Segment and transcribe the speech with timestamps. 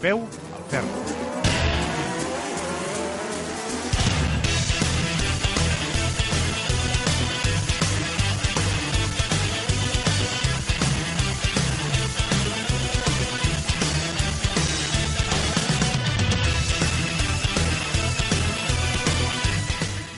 [0.00, 0.99] peu al ferro.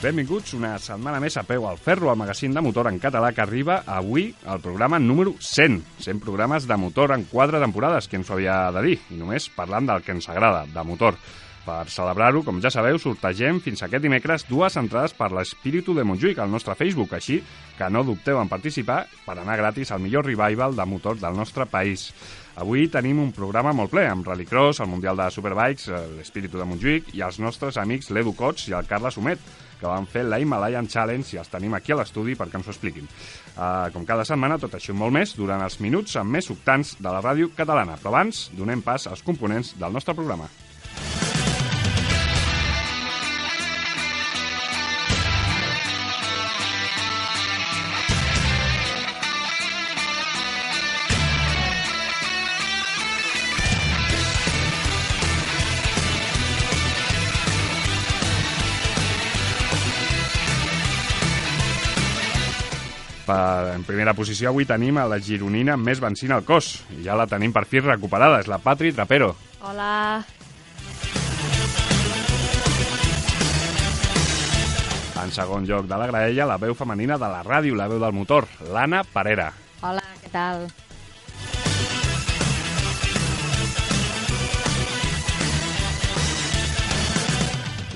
[0.03, 3.39] Benvinguts una setmana més a peu al ferro, al magazín de motor en català que
[3.39, 5.77] arriba avui al programa número 100.
[6.03, 9.47] 100 programes de motor en quatre temporades, que ens ho havia de dir, i només
[9.55, 11.15] parlant del que ens agrada, de motor.
[11.63, 16.43] Per celebrar-ho, com ja sabeu, sortegem fins aquest dimecres dues entrades per l'Espíritu de Montjuïc
[16.43, 17.39] al nostre Facebook, així
[17.77, 21.63] que no dubteu en participar per anar gratis al millor revival de motor del nostre
[21.71, 22.09] país.
[22.59, 25.87] Avui tenim un programa molt ple, amb Rallycross, el Mundial de Superbikes,
[26.19, 29.39] l'Espíritu de Montjuïc i els nostres amics l'Edu Cots i el Carles Humet,
[29.83, 32.73] que van fer la Himalayan Challenge i els tenim aquí a l'estudi perquè ens ho
[32.73, 33.09] expliquin.
[33.53, 37.09] Uh, com cada setmana, tot això molt més, durant els minuts amb més octants de
[37.09, 37.99] la ràdio catalana.
[37.99, 40.47] Però abans, donem pas als components del nostre programa.
[63.33, 66.75] Per, en primera posició avui tenim a la gironina més benzina al cos.
[66.93, 69.31] I ja la tenim per fi recuperada, és la Patri Trapero.
[69.63, 70.21] Hola.
[75.23, 78.13] En segon lloc de la graella, la veu femenina de la ràdio, la veu del
[78.13, 79.49] motor, l'Anna Parera.
[79.81, 80.67] Hola, què tal?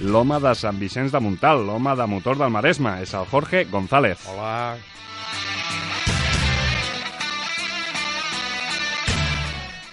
[0.02, 4.24] L'home de Sant Vicenç de Montal, l'home de motor del Maresme, és el Jorge González.
[4.32, 4.97] Hola.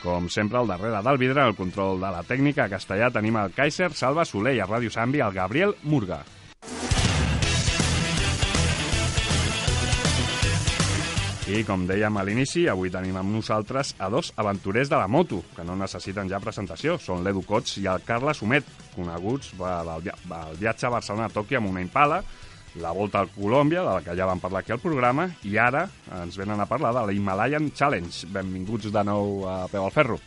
[0.05, 3.89] Com sempre, al darrere del vidre, el control de la tècnica castellà, tenim el Kaiser
[3.97, 6.19] Salva Soler i a Ràdio Sambi el Gabriel Murga.
[11.49, 15.41] I, com dèiem a l'inici, avui tenim amb nosaltres a dos aventurers de la moto,
[15.57, 16.99] que no necessiten ja presentació.
[17.01, 19.93] Són l'Edu Cots i el Carles Humet, coneguts del
[20.61, 22.21] viatge a Barcelona a Tòquio amb una Impala,
[22.81, 25.87] la Volta al Colòmbia, de la que ja vam parlar aquí al programa, i ara
[26.21, 28.27] ens venen a parlar de la Himalayan Challenge.
[28.35, 30.19] Benvinguts de nou a Peu al Ferro.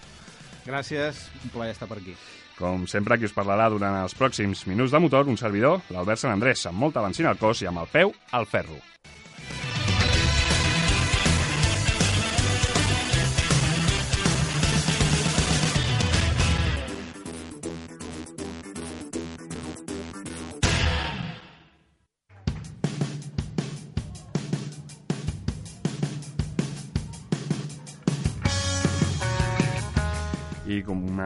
[0.68, 2.16] Gràcies, un plaer estar per aquí.
[2.58, 6.34] Com sempre, qui us parlarà durant els pròxims minuts de motor, un servidor, l'Albert Sant
[6.34, 8.80] Andrés, amb molta benzina al cos i amb el peu al ferro.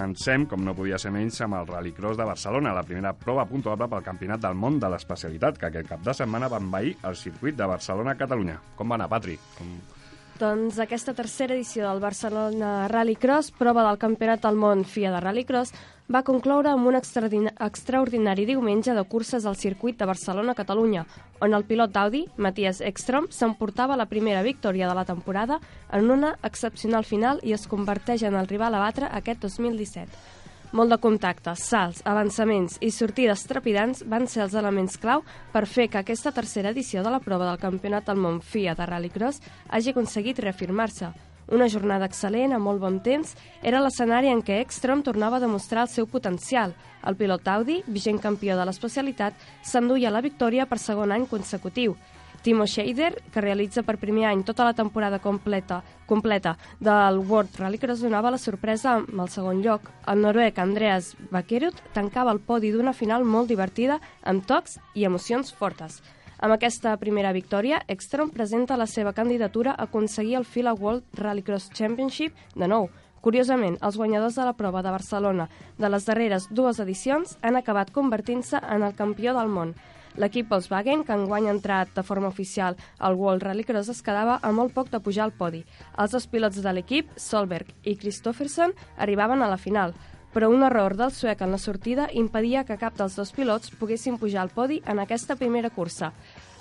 [0.02, 3.88] Comencem, com no podia ser menys, amb el Rallycross de Barcelona, la primera prova puntuable
[3.92, 7.56] pel Campionat del Món de l'Especialitat, que aquest cap de setmana va envair el circuit
[7.58, 8.58] de Barcelona-Catalunya.
[8.76, 9.38] Com va anar, Patri?
[9.58, 9.76] Com...
[10.42, 15.76] Doncs aquesta tercera edició del Barcelona Rallycross, prova del Campionat del Món FIA de Rallycross,
[16.12, 21.06] va concloure amb un extraordinari diumenge de curses al circuit de Barcelona-Catalunya,
[21.40, 25.62] on el pilot d'Audi, Matías Ekstrom, s'emportava la primera victòria de la temporada
[25.92, 30.20] en una excepcional final i es converteix en el rival a batre aquest 2017.
[30.72, 35.90] Molt de contactes, salts, avançaments i sortides trepidants van ser els elements clau per fer
[35.92, 39.92] que aquesta tercera edició de la prova del Campionat del Món FIA de Rallycross hagi
[39.92, 41.31] aconseguit reafirmar-se.
[41.52, 45.82] Una jornada excel·lent, a molt bon temps, era l'escenari en què Ekstrom tornava a demostrar
[45.84, 46.72] el seu potencial.
[47.04, 49.36] El pilot Audi, vigent campió de l'especialitat,
[49.68, 51.98] s'enduia la victòria per segon any consecutiu.
[52.42, 58.02] Timo Scheider, que realitza per primer any tota la temporada completa, completa del World Rallycross,
[58.08, 59.92] donava la sorpresa amb el segon lloc.
[60.08, 65.52] El noruec Andreas Bakerud tancava el podi d'una final molt divertida, amb tocs i emocions
[65.52, 66.00] fortes.
[66.42, 71.70] Amb aquesta primera victòria, Ekstrom presenta la seva candidatura a aconseguir el FILA World Rallycross
[71.78, 72.88] Championship de nou.
[73.22, 75.46] Curiosament, els guanyadors de la prova de Barcelona
[75.78, 79.76] de les darreres dues edicions han acabat convertint-se en el campió del món.
[80.18, 84.52] L'equip Volkswagen, que enguany ha entrat de forma oficial al World Rallycross, es quedava a
[84.52, 85.62] molt poc de pujar al podi.
[85.94, 89.94] Els dos pilots de l'equip, Solberg i Christofferson, arribaven a la final,
[90.34, 94.18] però un error del suec en la sortida impedia que cap dels dos pilots poguessin
[94.18, 96.12] pujar al podi en aquesta primera cursa.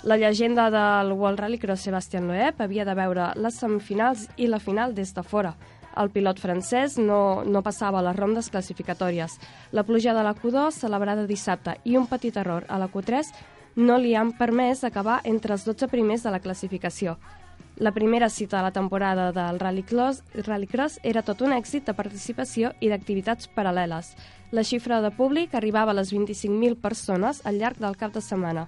[0.03, 4.95] La llegenda del World Rallycross Sebastian Loeb havia de veure les semifinals i la final
[4.95, 5.55] des de fora.
[5.97, 9.37] El pilot francès no, no passava les rondes classificatòries.
[9.71, 13.29] La pluja de la Q2, celebrada dissabte, i un petit error a la Q3
[13.75, 17.17] no li han permès acabar entre els 12 primers de la classificació.
[17.81, 22.69] La primera cita de la temporada del Rallycross, Rallycross era tot un èxit de participació
[22.77, 24.11] i d'activitats paral·leles.
[24.53, 28.67] La xifra de públic arribava a les 25.000 persones al llarg del cap de setmana.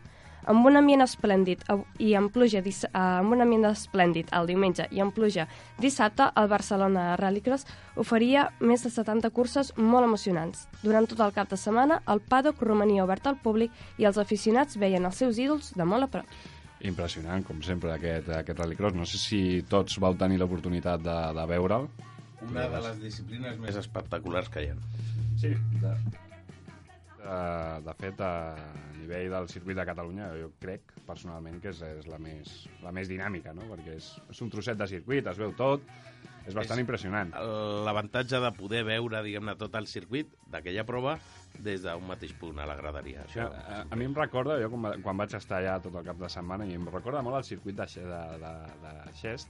[0.50, 1.62] Amb un ambient esplèndid
[2.02, 5.46] i amb pluja eh, amb un ambient esplèndid el diumenge i amb pluja
[5.78, 10.66] dissabte, el Barcelona Rallycross oferia més de 70 curses molt emocionants.
[10.82, 13.70] Durant tot el cap de setmana, el paddock romania obert al públic
[14.00, 16.26] i els aficionats veien els seus ídols de molt a prop.
[16.84, 18.98] Impressionant, com sempre, aquest, aquest rallycross.
[18.98, 19.40] No sé si
[19.72, 21.88] tots vau tenir l'oportunitat de, de veure'l.
[22.44, 24.78] Una de les disciplines més espectaculars que hi ha.
[25.40, 25.94] Sí, de,
[27.24, 27.38] de,
[27.88, 28.34] de fet, a
[29.00, 32.52] nivell del circuit de Catalunya, jo crec, personalment, que és, és la, més,
[32.84, 33.68] la més dinàmica, no?
[33.72, 35.88] Perquè és, és un trosset de circuit, es veu tot,
[36.48, 37.34] és bastant És- impressionant.
[37.86, 41.18] L'avantatge de poder veure, diguem-ne, tot el circuit d'aquella prova
[41.64, 43.24] des d'un mateix punt a la graderia.
[43.28, 46.18] Això, a, a mi em recorda, jo quan, quan vaig estar allà tot el cap
[46.20, 48.54] de setmana, i em recorda molt el circuit de, de, de,
[48.84, 49.50] de Xest,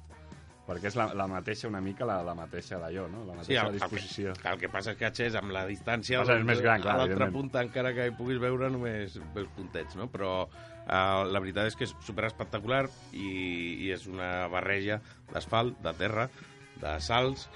[0.64, 3.26] perquè és la, la mateixa, una mica la, la mateixa d'allò, no?
[3.28, 4.34] La Sí, mateixa el, el, disposició.
[4.40, 6.22] que, el que passa és que a Xés, amb la distància...
[6.22, 9.50] Passa, és més gran, clar, A l'altra punta, encara que hi puguis veure, només veus
[9.58, 10.08] puntets, no?
[10.14, 13.28] Però eh, la veritat és que és super espectacular i,
[13.88, 15.02] i és una barreja
[15.34, 16.30] d'asfalt, de terra,
[16.84, 17.48] de salts,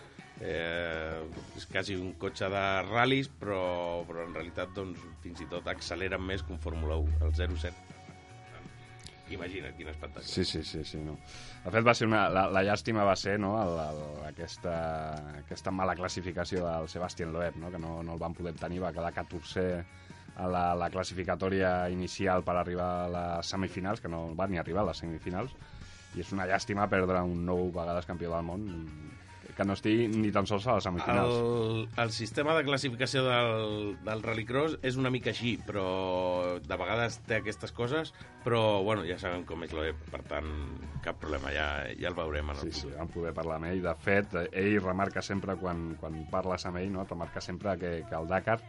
[0.41, 1.21] eh,
[1.57, 3.61] és quasi un cotxe de ral·lis, però,
[4.07, 7.87] però en realitat doncs, fins i tot acceleren més que un Fórmula 1, el 0-7.
[9.27, 10.23] Imagina't quin espectacle.
[10.23, 11.17] Sí, sí, sí, sí, no.
[11.65, 14.75] De fet, va ser una, la, la llàstima va ser no, el, el, aquesta,
[15.41, 18.93] aquesta mala classificació del Sebastián Loeb, no, que no, no el van poder tenir, va
[18.95, 19.65] quedar 14
[20.37, 24.85] a la, la classificatòria inicial per arribar a les semifinals, que no va ni arribar
[24.85, 25.51] a les semifinals,
[26.17, 28.67] i és una llàstima perdre un nou vegades campió del món
[29.57, 31.33] que no estigui ni tan sols a les semifinals.
[31.33, 35.85] El, el sistema de classificació del, del Rallycross és una mica així, però
[36.61, 38.11] de vegades té aquestes coses,
[38.43, 40.51] però bueno, ja sabem com és l'OEP, per tant,
[41.01, 41.65] cap problema, ja,
[41.97, 42.99] ja el veurem en el Sí, sí, futur.
[42.99, 43.81] vam poder parlar amb ell.
[43.81, 47.07] De fet, ell remarca sempre, quan, quan parles amb ell, no?
[47.09, 48.59] remarca sempre que, que el Dakar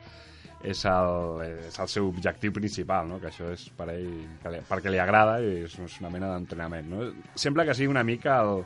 [0.62, 3.20] és el, és el seu objectiu principal, no?
[3.22, 4.10] que això és per ell,
[4.42, 6.90] que li, perquè li agrada i és, és una mena d'entrenament.
[6.90, 7.08] No?
[7.38, 8.64] Sembla que sigui una mica el,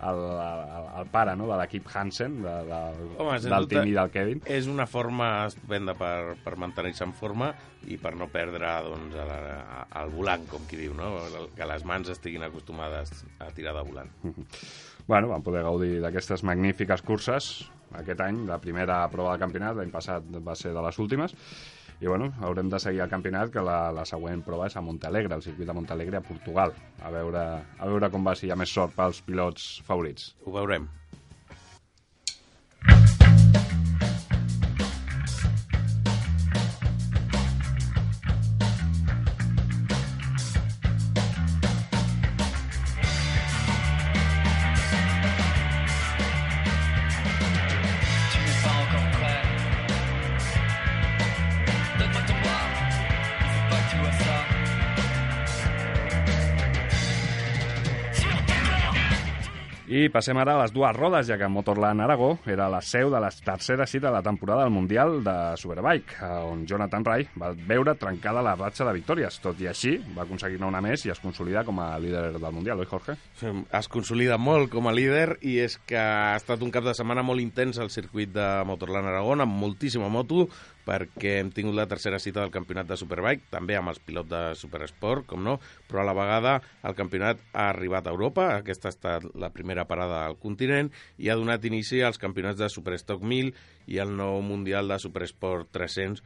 [0.00, 1.48] el, el, el pare no?
[1.50, 2.80] de l'equip Hansen, de, de,
[3.20, 4.42] Home, del Tim i del Kevin.
[4.58, 7.52] És una forma estupenda per, per mantenir-se en forma
[7.86, 11.12] i per no perdre doncs, a, al volant, com qui diu, no?
[11.56, 14.14] que les mans estiguin acostumades a tirar de volant.
[15.06, 19.92] Bueno, vam poder gaudir d'aquestes magnífiques curses aquest any, la primera prova del campionat, l'any
[19.94, 21.34] passat va ser de les últimes,
[22.00, 25.32] i bueno, haurem de seguir el campionat, que la, la següent prova és a Montalegre,
[25.36, 27.44] al circuit de Montalegre, a Portugal, a veure,
[27.78, 30.34] a veure com va, si hi ha més sort pels pilots favorits.
[30.44, 30.90] Ho veurem.
[60.06, 63.18] I passem ara a les dues rodes, ja que Motorland Aragó era la seu de
[63.18, 67.50] la tercera cita de la temporada del Mundial de Superbike, eh, on Jonathan Ray va
[67.56, 69.40] veure trencada la ratxa de victòries.
[69.42, 72.84] Tot i així, va aconseguir-ne una més i es consolida com a líder del Mundial,
[72.84, 73.16] oi, Jorge?
[73.80, 77.24] es consolida molt com a líder i és que ha estat un cap de setmana
[77.26, 80.46] molt intens al circuit de Motorland Aragón amb moltíssima moto
[80.86, 84.42] perquè hem tingut la tercera cita del campionat de Superbike, també amb els pilots de
[84.58, 85.58] Supersport, com no,
[85.90, 89.86] però a la vegada el campionat ha arribat a Europa, aquesta ha estat la primera
[89.90, 93.52] parada al continent i ha donat inici als campionats de Superstock 1000
[93.92, 96.22] i el nou Mundial de Supersport 300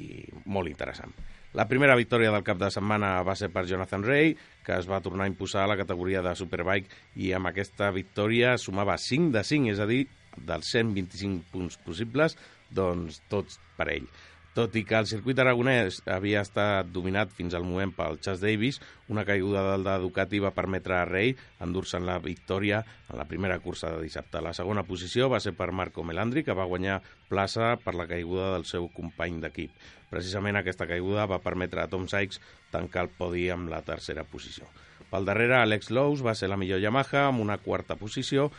[0.00, 1.14] i molt interessant.
[1.50, 5.00] La primera victòria del cap de setmana va ser per Jonathan Ray, que es va
[5.02, 9.42] tornar a imposar a la categoria de Superbike i amb aquesta victòria sumava 5 de
[9.48, 10.04] 5, és a dir,
[10.38, 12.36] dels 125 punts possibles,
[12.74, 14.10] doncs tots per ell.
[14.50, 18.80] Tot i que el circuit aragonès havia estat dominat fins al moment pel Chas Davis,
[19.06, 23.60] una caiguda del de Ducati va permetre a Rey endur-se'n la victòria en la primera
[23.62, 24.42] cursa de dissabte.
[24.42, 26.98] La segona posició va ser per Marco Melandri, que va guanyar
[27.30, 29.70] plaça per la caiguda del seu company d'equip.
[30.10, 32.42] Precisament aquesta caiguda va permetre a Tom Sykes
[32.74, 34.66] tancar el podi amb la tercera posició.
[35.10, 38.50] Pel darrere, Alex Lowe's va ser la millor Yamaha amb una quarta posició,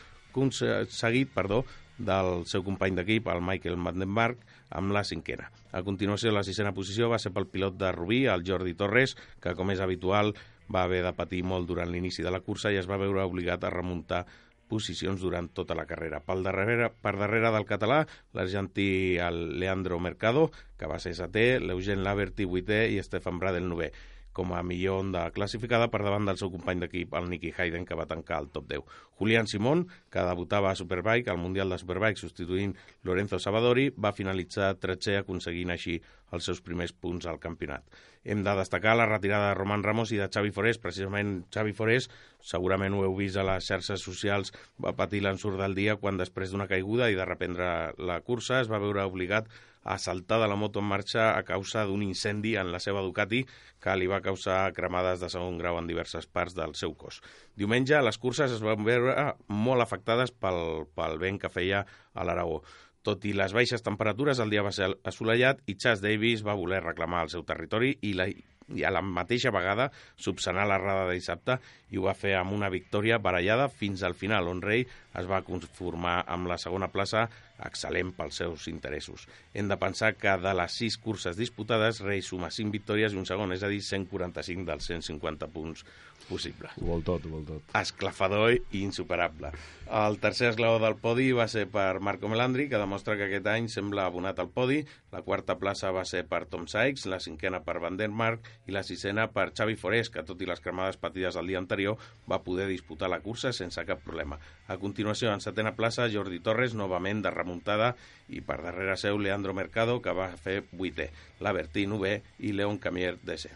[0.88, 1.66] seguit perdó,
[1.98, 5.50] del seu company d'equip, el Michael Vandenberg, amb la cinquena.
[5.72, 9.56] A continuació, la sisena posició va ser pel pilot de Rubí, el Jordi Torres, que,
[9.58, 10.34] com és habitual,
[10.72, 13.64] va haver de patir molt durant l'inici de la cursa i es va veure obligat
[13.64, 14.26] a remuntar
[14.72, 16.22] posicions durant tota la carrera.
[16.24, 18.06] Pel darrere, per darrere del català,
[18.38, 19.20] l'argentí
[19.60, 20.48] Leandro Mercado,
[20.80, 23.92] que va ser setè, l'Eugen Laverty vuitè i Stefan Bradel novè.
[24.34, 27.98] Com a millor onda classificada per davant del seu company d'equip, el Nicky Hayden, que
[27.98, 28.86] va tancar el top 10.
[29.20, 34.74] Julián Simón, que debutava a Superbike, al Mundial de Superbike, substituint Lorenzo Savadori, va finalitzar
[34.80, 36.00] 13 aconseguint així
[36.32, 37.84] els seus primers punts al campionat.
[38.24, 40.80] Hem de destacar la retirada de Roman Ramos i de Xavi Forés.
[40.80, 42.08] Precisament Xavi Forés,
[42.40, 46.54] segurament ho heu vist a les xarxes socials, va patir l'ensurt del dia quan després
[46.54, 49.50] d'una caiguda i de reprendre la cursa es va veure obligat
[49.84, 53.42] a saltar de la moto en marxa a causa d'un incendi en la seva Ducati
[53.82, 57.22] que li va causar cremades de segon grau en diverses parts del seu cos.
[57.58, 62.62] Diumenge les curses es van veure molt afectades pel, pel vent que feia a l'Aragó.
[63.02, 66.84] Tot i les baixes temperatures, el dia va ser assolellat i Chas Davis va voler
[66.84, 71.18] reclamar el seu territori i, la, i a la mateixa vegada subsanar la rada de
[71.18, 71.58] dissabte
[71.90, 74.86] i ho va fer amb una victòria barallada fins al final, on Rey
[75.18, 77.28] es va conformar amb la segona plaça
[77.62, 79.28] excel·lent pels seus interessos.
[79.54, 83.28] Hem de pensar que de les sis curses disputades, Rey suma 5 victòries i un
[83.30, 85.86] segon, és a dir, 145 dels 150 punts
[86.30, 86.72] possible.
[86.80, 87.76] Ho vol tot, ho vol tot.
[87.78, 89.52] Esclafador i insuperable.
[89.92, 93.68] El tercer esglaó del podi va ser per Marco Melandri, que demostra que aquest any
[93.72, 94.80] sembla abonat al podi.
[95.12, 98.76] La quarta plaça va ser per Tom Sykes, la cinquena per Van der Mark i
[98.76, 102.00] la sisena per Xavi Forés, que tot i les cremades patides el dia anterior
[102.32, 104.40] va poder disputar la cursa sense cap problema.
[104.72, 107.96] A continuació, en setena plaça, Jordi Torres, novament de remuntada,
[108.30, 112.78] i per darrere seu Leandro Mercado, que va fer vuitè, la Bertí Nové i Leon
[112.78, 113.52] Camier décim.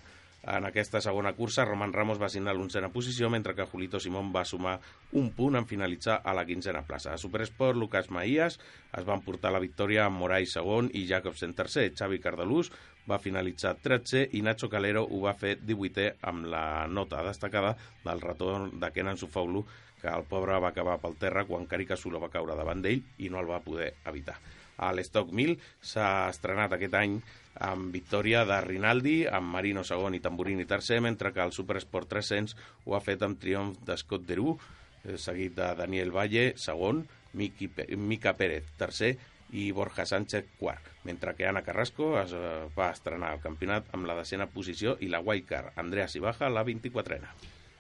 [0.46, 4.44] En aquesta segona cursa, Roman Ramos va signar l'onzena posició, mentre que Julito Simón va
[4.46, 4.76] sumar
[5.18, 7.16] un punt en finalitzar a la quinzena plaça.
[7.16, 8.60] A Supersport, Lucas Maías
[8.94, 11.88] es van portar la victòria amb Morai segon i Jacobsen tercer.
[11.98, 12.70] Xavi Cardalús
[13.10, 17.74] va finalitzar 13 i Nacho Calero ho va fer 18è amb la nota destacada
[18.06, 19.66] del retorn de Kenan Sufaulu,
[20.06, 23.32] que el pobre va acabar pel terra quan Carica Sula va caure davant d'ell i
[23.34, 24.38] no el va poder evitar.
[24.78, 27.18] A l'Stock 1000 s'ha estrenat aquest any
[27.66, 32.56] amb victòria de Rinaldi, amb Marino segon i Tamburini tercer, mentre que el Supersport 300
[32.86, 34.58] ho ha fet amb triomf de Scott Derú,
[35.06, 39.16] eh, seguit de Daniel Valle, segon, Mica Pérez, tercer,
[39.56, 44.10] i Borja Sánchez, quart, mentre que Ana Carrasco es eh, va estrenar el campionat amb
[44.10, 47.32] la decena posició i la wildcard, Andrea Sibaja, la 24ena.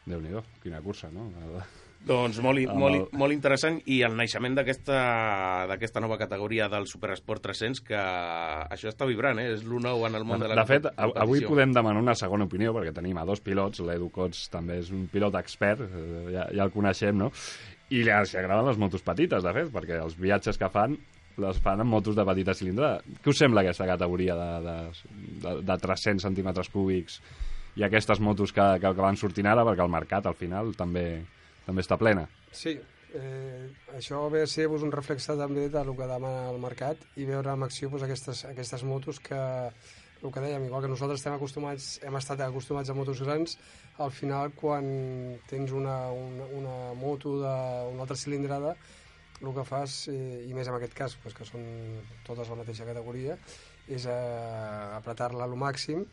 [0.05, 1.27] Déu-n'hi-do, quina cursa, no?
[2.05, 7.41] Doncs molt, Amb molt, el- molt interessant i el naixement d'aquesta nova categoria del Superesport
[7.47, 9.47] 300 que això està vibrant, eh?
[9.55, 12.45] és l'1 nou en el món de, la de fet, avui podem demanar una segona
[12.45, 16.45] opinió, perquè tenim a dos pilots, l'Edu Cots també és un pilot expert, eh, ja,
[16.53, 17.31] ja el coneixem, no?
[17.89, 20.97] I li agraden les motos petites, de fet, perquè els viatges que fan
[21.41, 23.01] les fan amb motos de petita cilindrada.
[23.21, 24.75] Què us sembla aquesta categoria de, de,
[25.43, 27.17] de, de 300 centímetres cúbics
[27.75, 31.25] i aquestes motos que, que, que van sortint ara, perquè el mercat al final també,
[31.65, 32.25] també està plena.
[32.53, 32.75] Sí,
[33.17, 33.67] eh,
[33.97, 37.53] això ve a ser doncs, un reflexe també del que demana el mercat i veure
[37.53, 39.39] en acció doncs, aquestes, aquestes motos que,
[40.21, 43.57] el que dèiem, igual que nosaltres estem acostumats, hem estat acostumats a motos grans,
[44.01, 44.85] al final quan
[45.49, 48.75] tens una, una, una moto d'una altra cilindrada,
[49.41, 51.65] el que fas, eh, i més en aquest cas, doncs, que són
[52.27, 53.37] totes la mateixa categoria,
[53.91, 54.15] és eh,
[54.97, 56.05] apretar-la al màxim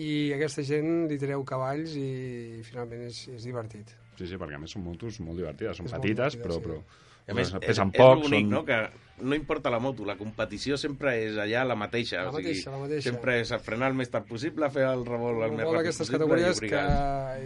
[0.00, 3.99] i aquesta gent li treu cavalls i finalment és, és divertit.
[4.20, 6.66] Sí, sí, perquè a més són motos molt divertides, són És petites, divertida, però, sí.
[6.66, 8.18] però, A més, però és, pesen és poc.
[8.26, 8.50] l'únic, són...
[8.52, 8.80] no?, que
[9.20, 12.22] no importa la moto, la competició sempre és allà la mateixa.
[12.24, 13.04] La o sigui, mateixa, la mateixa.
[13.10, 16.18] Sempre és frenar el més tard possible, fer el revolt el El més ràpid possible
[16.18, 16.84] categories i que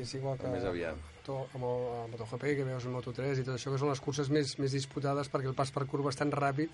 [0.03, 1.09] és igual que més aviat.
[1.27, 4.03] to, amb el amb MotoGP, que veus el Moto3 i tot això, que són les
[4.05, 6.71] curses més, més disputades perquè el pas per curva és tan ràpid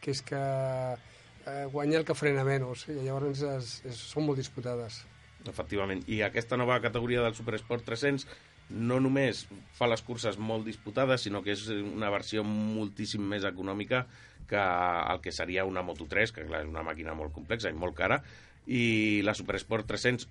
[0.00, 4.40] que és que eh, guanya el que frena menys i llavors és, és, són molt
[4.40, 5.02] disputades.
[5.48, 6.02] Efectivament.
[6.08, 8.26] I aquesta nova categoria del Supersport 300
[8.70, 14.04] no només fa les curses molt disputades, sinó que és una versió moltíssim més econòmica
[14.50, 17.96] que el que seria una Moto3, que clar, és una màquina molt complexa i molt
[17.98, 18.20] cara,
[18.66, 20.28] i la Supersport 300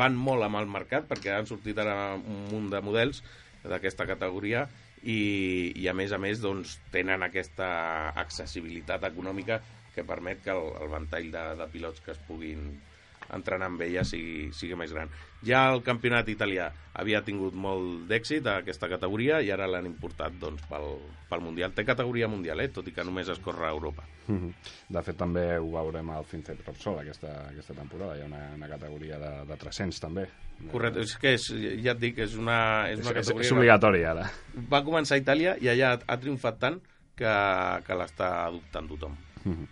[0.00, 3.22] van molt amb el mercat perquè han sortit ara un munt de models
[3.64, 4.66] d'aquesta categoria
[5.02, 7.70] i, i a més a més doncs, tenen aquesta
[8.20, 9.60] accessibilitat econòmica
[9.94, 12.70] que permet que el, el ventall de, de pilots que es puguin
[13.36, 15.10] entrenar amb ella sigui, sigui més gran.
[15.46, 16.68] Ja el campionat italià
[17.00, 20.98] havia tingut molt d'èxit a aquesta categoria i ara l'han importat doncs, pel,
[21.30, 21.72] pel Mundial.
[21.72, 22.68] Té categoria mundial, eh?
[22.74, 24.04] tot i que només es corre a Europa.
[24.26, 24.52] Mhm.
[24.88, 28.18] De fet, també ho veurem al FinCET Repsol aquesta, aquesta temporada.
[28.18, 30.26] Hi ha una, una categoria de, de 300, també.
[30.70, 31.48] Correcte, és que és,
[31.80, 32.60] ja et dic, és una,
[32.90, 34.28] és És, una és, categoria és obligatori, ara.
[34.52, 36.78] que va començar a Itàlia i allà ha triomfat tant
[37.16, 37.34] que,
[37.86, 39.16] que l'està adoptant tothom.
[39.44, 39.66] Mhm.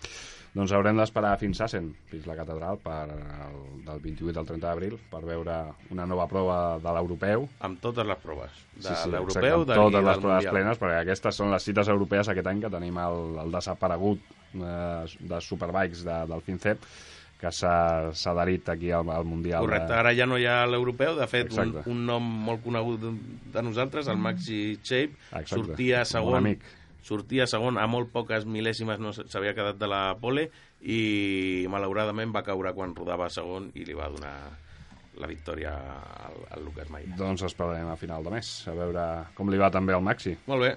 [0.55, 4.64] Doncs haurem d'esperar fins a Assen, fins la catedral, per el, del 28 al 30
[4.67, 5.59] d'abril, per veure
[5.95, 7.45] una nova prova de l'europeu.
[7.69, 8.57] Amb totes les proves.
[8.78, 10.55] De Sí, sí, l'europeu, exacte, amb de, totes les proves Mundial.
[10.57, 14.19] plenes, perquè aquestes són les cites europees aquest any que tenim el, el desaparegut
[14.57, 16.88] eh, de Superbikes de, del FinCEP,
[17.38, 19.62] que s'ha adherit aquí al, al Mundial.
[19.62, 19.99] Correcte, De...
[20.00, 21.85] ara ja no hi ha l'europeu, de fet, un, Exacte.
[21.93, 23.05] un nom molt conegut
[23.55, 25.52] de nosaltres, el Maxi Shape, Exacte.
[25.55, 26.57] sortia segon.
[27.05, 30.49] Sortia segon a molt poques mil·lèsimes, no s'havia quedat de la pole,
[30.83, 34.35] i malauradament va caure quan rodava segon i li va donar
[35.19, 35.73] la victòria
[36.28, 37.17] al, al Lucas Maia.
[37.19, 40.37] Doncs esperarem a final de mes, a veure com li va també al Maxi.
[40.47, 40.76] Molt bé.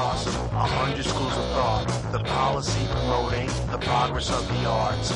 [0.00, 1.86] Blossom, a hundred schools of thought.
[2.12, 5.10] The policy promoting the progress of the arts,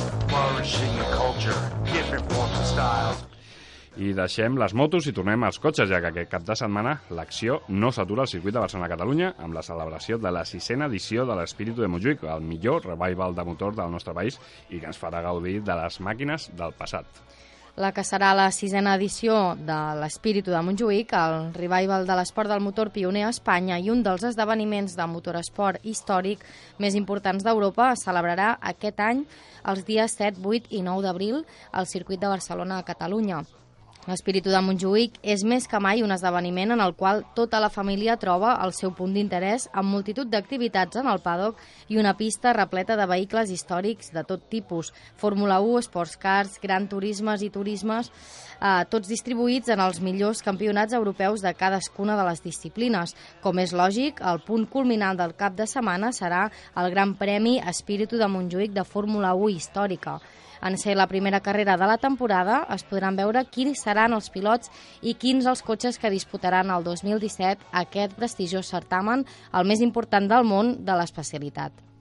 [3.95, 7.61] I deixem les motos i tornem als cotxes, ja que aquest cap de setmana l'acció
[7.69, 11.85] no s'atura al circuit de Barcelona-Catalunya amb la celebració de la sisena edició de l'Espíritu
[11.85, 15.61] de Montjuïc, el millor revival de motor del nostre país i que ens farà gaudir
[15.63, 17.07] de les màquines del passat.
[17.77, 22.63] La que serà la sisena edició de l'Espíritu de Montjuïc, el revival de l'esport del
[22.63, 26.45] motor pioner a Espanya i un dels esdeveniments de motoresport històric
[26.79, 29.27] més importants d'Europa es celebrarà aquest any
[29.67, 33.43] els dies 7, 8 i 9 d'abril al circuit de Barcelona a Catalunya.
[34.05, 38.19] L'Espíritu de Montjuïc és més que mai un esdeveniment en el qual tota la família
[38.21, 42.99] troba el seu punt d'interès amb multitud d'activitats en el paddock i una pista repleta
[43.01, 48.13] de vehicles històrics de tot tipus, Fórmula 1, sports cars, gran turismes i turismes,
[48.61, 53.17] eh, tots distribuïts en els millors campionats europeus de cadascuna de les disciplines.
[53.41, 58.21] Com és lògic, el punt culminant del cap de setmana serà el Gran Premi Espíritu
[58.21, 60.21] de Montjuïc de Fórmula 1 històrica.
[60.65, 64.73] En ser la primera carrera de la temporada, es podran veure quins seran els pilots
[65.03, 70.49] i quins els cotxes que disputaran el 2017 aquest prestigiós certamen, el més important del
[70.49, 71.94] món de l'especialitat.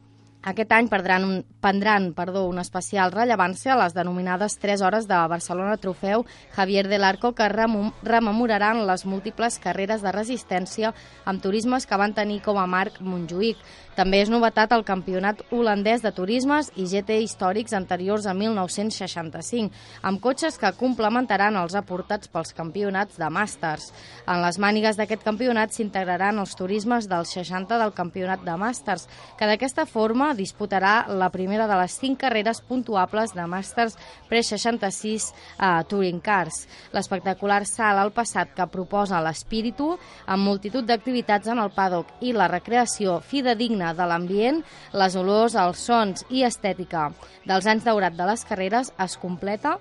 [0.44, 5.16] Aquest any perdran un, prendran perdó, una especial rellevància a les denominades 3 hores de
[5.32, 10.92] Barcelona Trofeu Javier del Arco que remem- rememoraran les múltiples carreres de resistència
[11.24, 13.56] amb turismes que van tenir com a marc Montjuïc.
[13.96, 19.72] També és novetat el campionat holandès de turismes i GT històrics anteriors a 1965,
[20.02, 23.92] amb cotxes que complementaran els aportats pels campionats de Masters.
[24.28, 29.46] En les mànigues d'aquest campionat s'integraran els turismes dels 60 del campionat de Masters, que
[29.46, 33.98] d'aquesta forma disputarà la primera de les cinc carreres puntuables de Masters
[34.30, 36.64] Pre-66 a Touring Cars.
[36.94, 39.94] L'espectacular salt al passat que proposa l'Espíritu,
[40.26, 45.88] amb multitud d'activitats en el paddock i la recreació fidedigna de l'ambient, les olors, els
[45.88, 47.10] sons i estètica
[47.46, 49.78] dels anys daurat de les carreres es completa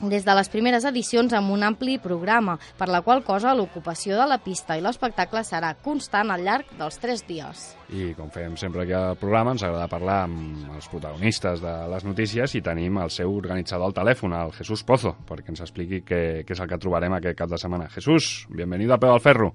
[0.00, 4.26] des de les primeres edicions amb un ampli programa, per la qual cosa l'ocupació de
[4.28, 7.64] la pista i l'espectacle serà constant al llarg dels tres dies.
[7.94, 12.06] I com fem sempre aquí al programa, ens agrada parlar amb els protagonistes de les
[12.06, 16.22] notícies i tenim el seu organitzador al telèfon, el Jesús Pozo, perquè ens expliqui què,
[16.46, 17.90] què és el que trobarem aquest cap de setmana.
[17.94, 19.54] Jesús, bienvenido a Peu al Ferro.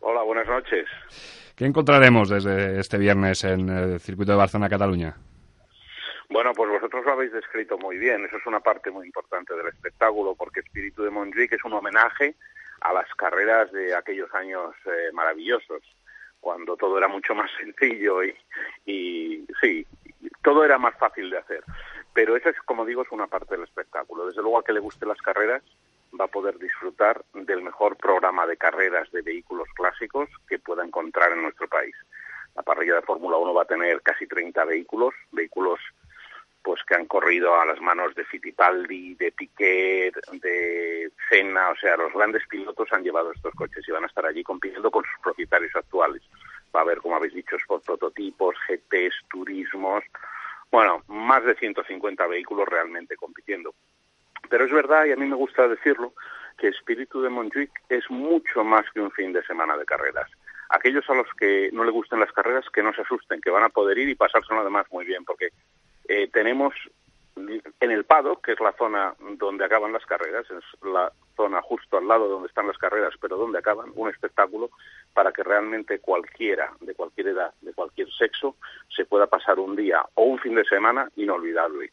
[0.00, 0.86] Hola, buenas noches.
[1.56, 5.16] ¿Qué encontraremos desde este viernes en el circuito de Barcelona-Cataluña?
[6.28, 8.24] Bueno, pues vosotros lo habéis descrito muy bien.
[8.24, 12.34] Eso es una parte muy importante del espectáculo, porque Espíritu de Montjuïc es un homenaje
[12.80, 15.82] a las carreras de aquellos años eh, maravillosos,
[16.40, 18.36] cuando todo era mucho más sencillo y,
[18.84, 19.86] y sí,
[20.42, 21.62] todo era más fácil de hacer.
[22.12, 24.26] Pero esa es, como digo, es una parte del espectáculo.
[24.26, 25.62] Desde luego, a que le gusten las carreras
[26.18, 31.32] va a poder disfrutar del mejor programa de carreras de vehículos clásicos que pueda encontrar
[31.32, 31.94] en nuestro país.
[32.54, 35.78] La parrilla de Fórmula 1 va a tener casi 30 vehículos, vehículos
[36.66, 41.96] pues que han corrido a las manos de Fittipaldi, de Piquet, de Senna, o sea,
[41.96, 45.22] los grandes pilotos han llevado estos coches y van a estar allí compitiendo con sus
[45.22, 46.22] propietarios actuales.
[46.74, 50.02] Va a haber, como habéis dicho, prototipos, GTs, turismos,
[50.72, 53.72] bueno, más de 150 vehículos realmente compitiendo.
[54.50, 56.14] Pero es verdad, y a mí me gusta decirlo,
[56.58, 60.28] que Espíritu de Montjuïc es mucho más que un fin de semana de carreras.
[60.70, 63.62] Aquellos a los que no le gusten las carreras, que no se asusten, que van
[63.62, 65.50] a poder ir y pasárselo además muy bien, porque
[66.08, 66.74] eh, tenemos
[67.36, 71.98] en el Pado, que es la zona donde acaban las carreras, es la zona justo
[71.98, 74.70] al lado donde están las carreras, pero donde acaban, un espectáculo
[75.12, 78.56] para que realmente cualquiera, de cualquier edad, de cualquier sexo,
[78.94, 81.90] se pueda pasar un día o un fin de semana inolvidable.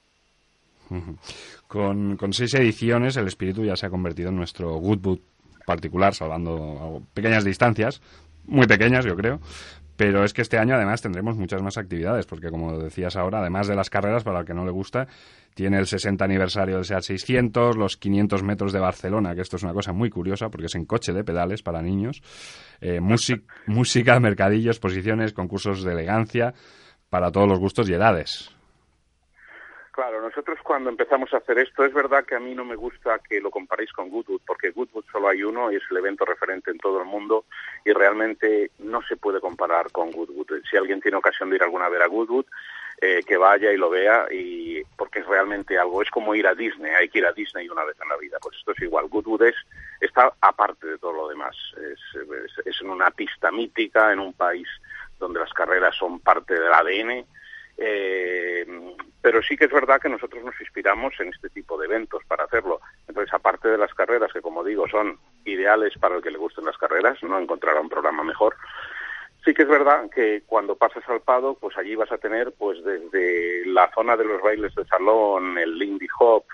[1.67, 5.19] Con, con seis ediciones, el espíritu ya se ha convertido en nuestro Goodwood
[5.65, 8.01] particular, salvando pequeñas distancias,
[8.45, 9.39] muy pequeñas yo creo,
[9.95, 13.67] pero es que este año además tendremos muchas más actividades, porque como decías ahora, además
[13.67, 15.07] de las carreras, para el que no le gusta,
[15.53, 19.63] tiene el 60 aniversario del SEAT 600, los 500 metros de Barcelona, que esto es
[19.63, 22.21] una cosa muy curiosa, porque es en coche de pedales para niños,
[22.81, 22.99] eh,
[23.67, 26.53] música, mercadillos, exposiciones, concursos de elegancia,
[27.09, 28.52] para todos los gustos y edades.
[29.93, 33.19] Claro, nosotros cuando empezamos a hacer esto, es verdad que a mí no me gusta
[33.19, 36.71] que lo comparéis con Goodwood, porque Goodwood solo hay uno y es el evento referente
[36.71, 37.45] en todo el mundo
[37.85, 40.63] y realmente no se puede comparar con Goodwood.
[40.67, 42.45] Si alguien tiene ocasión de ir alguna vez a Goodwood,
[43.01, 46.55] eh, que vaya y lo vea, y porque es realmente algo, es como ir a
[46.55, 49.07] Disney, hay que ir a Disney una vez en la vida, pues esto es igual.
[49.09, 49.55] Goodwood es,
[50.01, 54.33] está aparte de todo lo demás, es, es, es en una pista mítica, en un
[54.33, 54.67] país
[55.19, 57.27] donde las carreras son parte del ADN,
[57.77, 58.65] eh,
[59.21, 62.43] pero sí que es verdad que nosotros nos inspiramos en este tipo de eventos para
[62.43, 62.81] hacerlo.
[63.07, 66.65] Entonces, aparte de las carreras, que como digo son ideales para el que le gusten
[66.65, 68.55] las carreras, no encontrará un programa mejor.
[69.45, 72.83] Sí que es verdad que cuando pasas al Pado, pues allí vas a tener, pues
[72.83, 76.45] desde la zona de los bailes de salón, el Lindy Hop,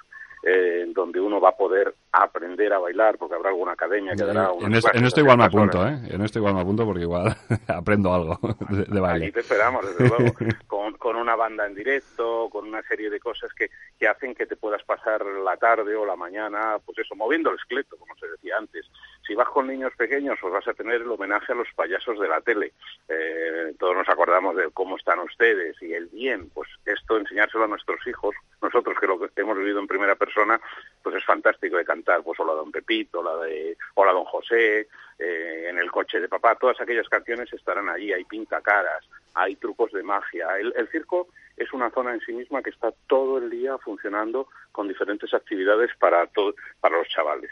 [0.41, 4.51] eh, donde uno va a poder aprender a bailar, porque habrá alguna academia que dará
[4.61, 5.99] En, es, en esto igual me apunto, ¿eh?
[6.09, 7.35] En esto igual me apunto porque igual
[7.67, 9.31] aprendo algo de, de baile.
[9.31, 10.33] Te esperamos, desde luego,
[10.67, 14.45] con, con, una banda en directo, con una serie de cosas que, que hacen que
[14.45, 18.27] te puedas pasar la tarde o la mañana, pues eso, moviendo el esqueleto, como se
[18.27, 18.85] decía antes.
[19.29, 22.27] Si vas con niños pequeños, pues vas a tener el homenaje a los payasos de
[22.27, 22.73] la tele.
[23.07, 27.67] Eh, todos nos acordamos de cómo están ustedes y el bien, pues esto enseñárselo a
[27.67, 30.59] nuestros hijos, nosotros que lo que hemos vivido en primera persona,
[31.03, 34.87] pues es fantástico de cantar, pues hola Don Pepito, la de hola Don José,
[35.19, 39.91] eh, en el coche de papá, todas aquellas canciones estarán allí, hay pintacaras, hay trucos
[39.91, 40.57] de magia.
[40.57, 44.47] El, el circo es una zona en sí misma que está todo el día funcionando
[44.71, 47.51] con diferentes actividades para, todo, para los chavales.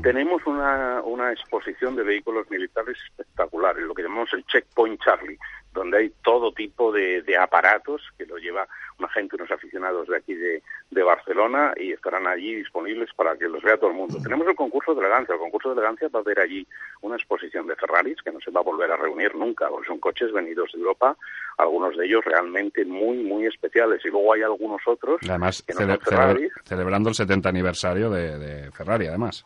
[0.00, 5.38] Tenemos una, una exposición de vehículos militares espectaculares, lo que llamamos el Checkpoint Charlie,
[5.72, 8.66] donde hay todo tipo de, de aparatos que lo lleva
[8.98, 13.48] una gente, unos aficionados de aquí de, de, Barcelona y estarán allí disponibles para que
[13.48, 14.18] los vea todo el mundo.
[14.22, 15.34] Tenemos el concurso de elegancia.
[15.34, 16.66] El concurso de elegancia va a haber allí
[17.00, 19.98] una exposición de Ferraris que no se va a volver a reunir nunca, porque son
[19.98, 21.16] coches venidos de Europa,
[21.58, 24.04] algunos de ellos realmente muy, muy especiales.
[24.04, 26.52] Y luego hay algunos otros además, que no cele son Ferraris.
[26.64, 29.44] celebrando el 70 aniversario de, de Ferrari, además.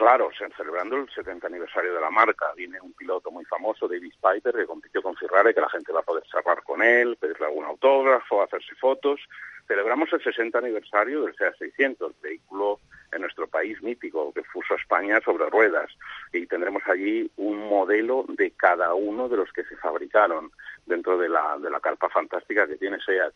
[0.00, 2.54] Claro, celebrando el 70 aniversario de la marca.
[2.56, 6.00] Viene un piloto muy famoso, David Piper, que compitió con Ferrari, que la gente va
[6.00, 9.20] a poder charlar con él, pedirle algún autógrafo, hacerse fotos.
[9.68, 12.80] Celebramos el 60 aniversario del SEA 600, vehículo
[13.12, 15.90] en nuestro país mítico que puso a España sobre ruedas.
[16.32, 20.50] Y tendremos allí un modelo de cada uno de los que se fabricaron
[20.90, 23.32] dentro de la, de la carpa fantástica que tiene SEAT.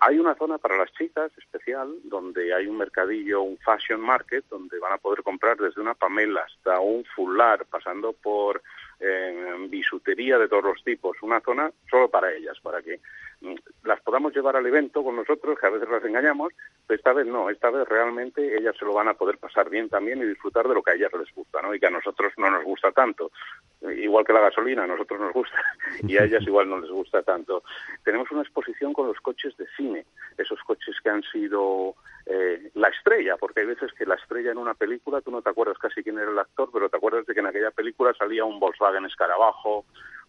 [0.00, 4.78] Hay una zona para las chicas especial donde hay un mercadillo, un fashion market, donde
[4.80, 8.62] van a poder comprar desde una pamela hasta un fular, pasando por
[8.98, 11.16] eh, bisutería de todos los tipos.
[11.22, 13.00] Una zona solo para ellas, para que
[13.84, 16.52] las podamos llevar al evento con nosotros, que a veces las engañamos,
[16.86, 19.88] pero esta vez no, esta vez realmente ellas se lo van a poder pasar bien
[19.88, 21.74] también y disfrutar de lo que a ellas les gusta, ¿no?
[21.74, 23.30] Y que a nosotros no nos gusta tanto.
[23.82, 25.56] Igual que la gasolina, a nosotros nos gusta
[26.02, 27.62] y a ellas igual no les gusta tanto.
[28.02, 30.06] Tenemos una exposición con los coches de cine,
[30.38, 31.94] esos coches que han sido
[32.26, 35.50] eh, la estrella, porque hay veces que la estrella en una película, tú no te
[35.50, 38.44] acuerdas casi quién era el actor, pero te acuerdas de que en aquella película salía
[38.44, 39.84] un Volkswagen Escarabajo,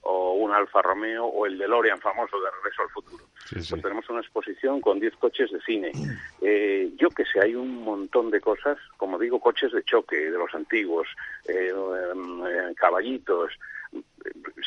[0.08, 3.26] o un Alfa Romeo o el DeLorean famoso de Regreso al Futuro.
[3.46, 3.72] Sí, sí.
[3.72, 5.92] Pues tenemos una exposición con 10 coches de cine.
[6.48, 10.38] Eh, yo que sé, hay un montón de cosas, como digo, coches de choque de
[10.38, 11.08] los antiguos,
[11.48, 13.52] eh, eh, caballitos.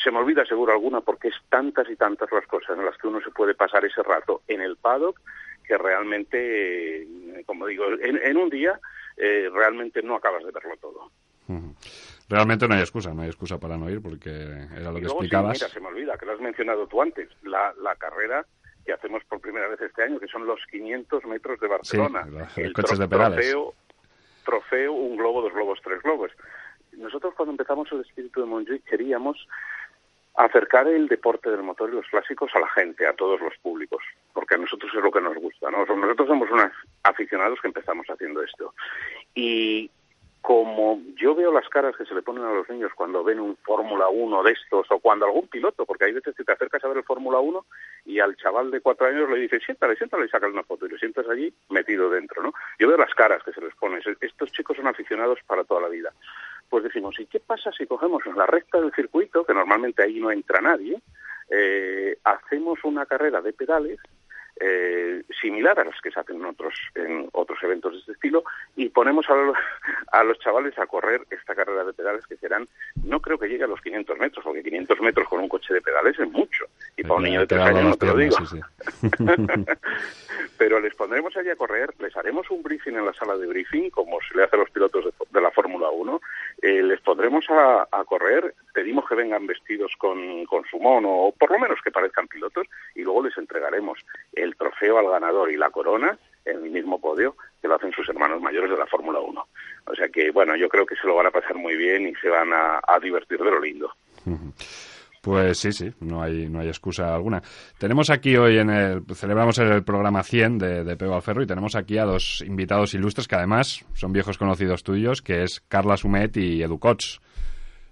[0.03, 3.07] Se me olvida seguro alguna porque es tantas y tantas las cosas en las que
[3.07, 5.21] uno se puede pasar ese rato en el paddock
[5.65, 7.07] que realmente,
[7.45, 8.77] como digo, en, en un día
[9.15, 11.11] realmente no acabas de verlo todo.
[11.47, 14.99] Uh -huh realmente no hay excusa, no hay excusa para no ir porque era lo
[14.99, 15.57] y que luego, explicabas.
[15.57, 18.45] Sí, mira, se me olvida, que lo has mencionado tú antes, la, la carrera
[18.85, 22.23] que hacemos por primera vez este año, que son los 500 metros de Barcelona.
[22.23, 23.39] Sí, los, el coches de pedales.
[23.39, 23.73] Trofeo,
[24.45, 26.31] trofeo, un globo, dos globos, tres globos.
[26.93, 29.47] Nosotros cuando empezamos el espíritu de Montjuic queríamos
[30.35, 34.01] acercar el deporte del motor y los clásicos a la gente, a todos los públicos,
[34.33, 35.85] porque a nosotros es lo que nos gusta, ¿no?
[35.85, 36.71] Nosotros somos unos
[37.03, 38.73] aficionados que empezamos haciendo esto.
[39.35, 39.91] Y
[40.41, 43.57] como yo veo las caras que se le ponen a los niños cuando ven un
[43.57, 46.87] Fórmula 1 de estos o cuando algún piloto, porque hay veces que te acercas a
[46.87, 47.65] ver el Fórmula 1
[48.05, 50.89] y al chaval de cuatro años le dices, siéntale, siéntale y sacas una foto y
[50.89, 52.53] lo sientas allí metido dentro, ¿no?
[52.79, 54.01] Yo veo las caras que se les ponen.
[54.21, 56.13] Estos chicos son aficionados para toda la vida.
[56.69, 60.19] Pues decimos, ¿y qué pasa si cogemos en la recta del circuito, que normalmente ahí
[60.19, 61.01] no entra nadie,
[61.49, 63.99] eh, hacemos una carrera de pedales
[64.59, 68.43] eh, similar a las que se hacen en otros, en otros eventos de este estilo
[68.75, 69.57] y ponemos a los,
[70.11, 72.67] a los chavales a correr esta carrera de pedales que serán,
[73.03, 75.81] no creo que llegue a los 500 metros, porque 500 metros con un coche de
[75.81, 76.65] pedales es mucho.
[76.97, 78.35] Y para un niño de tres años no te lo digo.
[78.37, 79.07] Sí, sí.
[80.57, 83.89] Pero les pondremos allí a correr, les haremos un briefing en la sala de briefing,
[83.89, 86.21] como se le hace a los pilotos de, de la Fórmula 1,
[86.61, 91.59] eh, les pondremos a, correr, pedimos que vengan vestidos con, su mono, o por lo
[91.59, 93.99] menos que parezcan pilotos, y luego les entregaremos
[94.33, 98.07] el trofeo al ganador y la corona en el mismo podio que lo hacen sus
[98.09, 99.47] hermanos mayores de la Fórmula 1.
[99.85, 102.15] O sea que, bueno, yo creo que se lo van a pasar muy bien y
[102.15, 103.93] se van a divertir de lo lindo.
[105.21, 107.41] Pues sí, sí, no hay, no hay excusa alguna.
[107.77, 111.47] Tenemos aquí hoy en el, celebramos el programa 100 de, de Pego al Ferro y
[111.47, 115.97] tenemos aquí a dos invitados ilustres que además son viejos conocidos tuyos, que es Carla
[115.97, 117.19] Sumet y Edu Cots.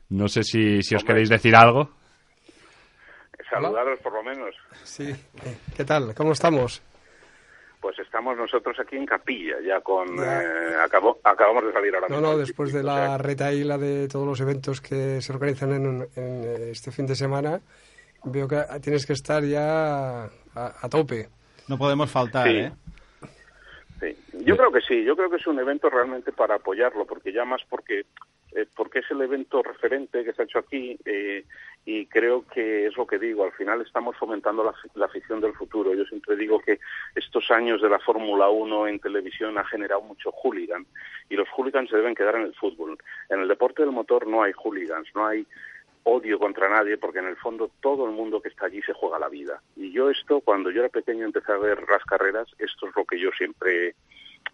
[0.09, 1.89] No sé si, si os queréis decir algo.
[3.49, 4.55] Saludaros por lo menos.
[4.83, 5.13] Sí.
[5.75, 6.13] ¿Qué tal?
[6.15, 6.81] ¿Cómo estamos?
[7.79, 10.17] Pues estamos nosotros aquí en Capilla, ya con...
[10.17, 10.41] Ya.
[10.41, 12.31] eh, acabo- acabamos de salir ahora No, mismo.
[12.33, 15.73] no, después de circuito, o sea, la retaíla de todos los eventos que se organizan
[15.73, 17.61] en, un- en, eh, este fin de semana,
[18.23, 21.29] veo que tienes que estar ya a, a tope.
[21.67, 22.57] No podemos faltar, Sí.
[22.57, 22.71] ¿eh?
[23.99, 27.31] Sí, yo creo que sí, yo creo que es un evento realmente para apoyarlo, porque
[27.33, 28.05] ya más porque
[28.55, 31.45] eh, porque es el evento referente que se ha hecho aquí eh,
[31.87, 35.53] y creo que es lo que digo, al final estamos fomentando la, la afición del
[35.53, 35.93] futuro.
[35.93, 36.81] Yo siempre digo que
[37.15, 40.85] estos años de la Fórmula 1 en televisión ha generado mucho hooligan
[41.29, 42.97] y los hooligans se deben quedar en el fútbol.
[43.29, 45.47] En el deporte del motor no hay hooligans, no hay
[46.03, 49.17] odio contra nadie porque en el fondo todo el mundo que está allí se juega
[49.17, 49.61] la vida.
[49.77, 53.05] Y yo esto, cuando yo era pequeño empecé a ver las carreras, esto es lo
[53.05, 53.95] que yo siempre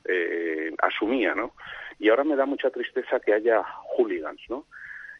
[0.05, 1.55] eh, asumía, ¿no?
[1.97, 4.67] Y ahora me da mucha tristeza que haya hooligans, ¿no?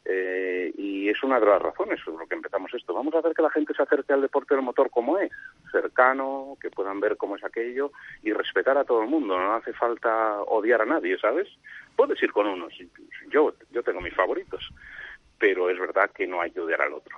[0.06, 2.94] Eh, y es una de las razones por lo que empezamos esto.
[2.94, 5.32] Vamos a hacer que la gente se acerque al deporte del motor como es,
[5.72, 9.38] cercano, que puedan ver cómo es aquello y respetar a todo el mundo.
[9.38, 11.48] No hace falta odiar a nadie, ¿sabes?
[11.96, 12.74] Puedes ir con unos.
[13.30, 14.70] Yo, yo tengo mis favoritos,
[15.38, 17.18] pero es verdad que no hay que odiar al otro.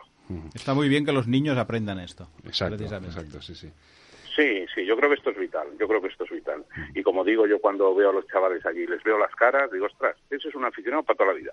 [0.53, 2.27] Está muy bien que los niños aprendan esto.
[2.45, 3.19] Exacto, precisamente.
[3.19, 3.71] exacto, sí, sí.
[4.35, 6.65] Sí, sí, yo creo que esto es vital, yo creo que esto es vital.
[6.93, 9.85] Y como digo yo cuando veo a los chavales allí, les veo las caras, digo,
[9.85, 11.51] ostras, ese es un aficionado para toda la vida,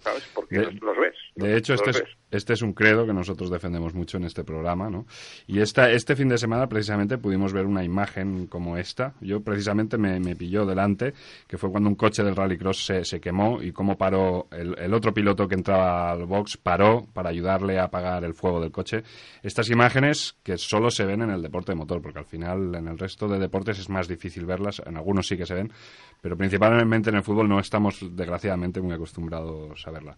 [0.00, 0.30] ¿sabes?
[0.34, 1.14] Porque De- los, los ves.
[1.34, 4.88] De hecho, este es, este es un credo que nosotros defendemos mucho en este programa,
[4.88, 5.06] ¿no?
[5.46, 9.12] Y esta, este fin de semana, precisamente, pudimos ver una imagen como esta.
[9.20, 11.12] Yo, precisamente, me, me pilló delante,
[11.46, 14.94] que fue cuando un coche del Rallycross se, se quemó y cómo paró el, el
[14.94, 19.02] otro piloto que entraba al box, paró para ayudarle a apagar el fuego del coche.
[19.42, 22.88] Estas imágenes que solo se ven en el deporte de motor, porque al final en
[22.88, 25.72] el resto de deportes es más difícil verlas, en algunos sí que se ven,
[26.20, 30.16] pero principalmente en el fútbol no estamos, desgraciadamente, muy acostumbrados a verla.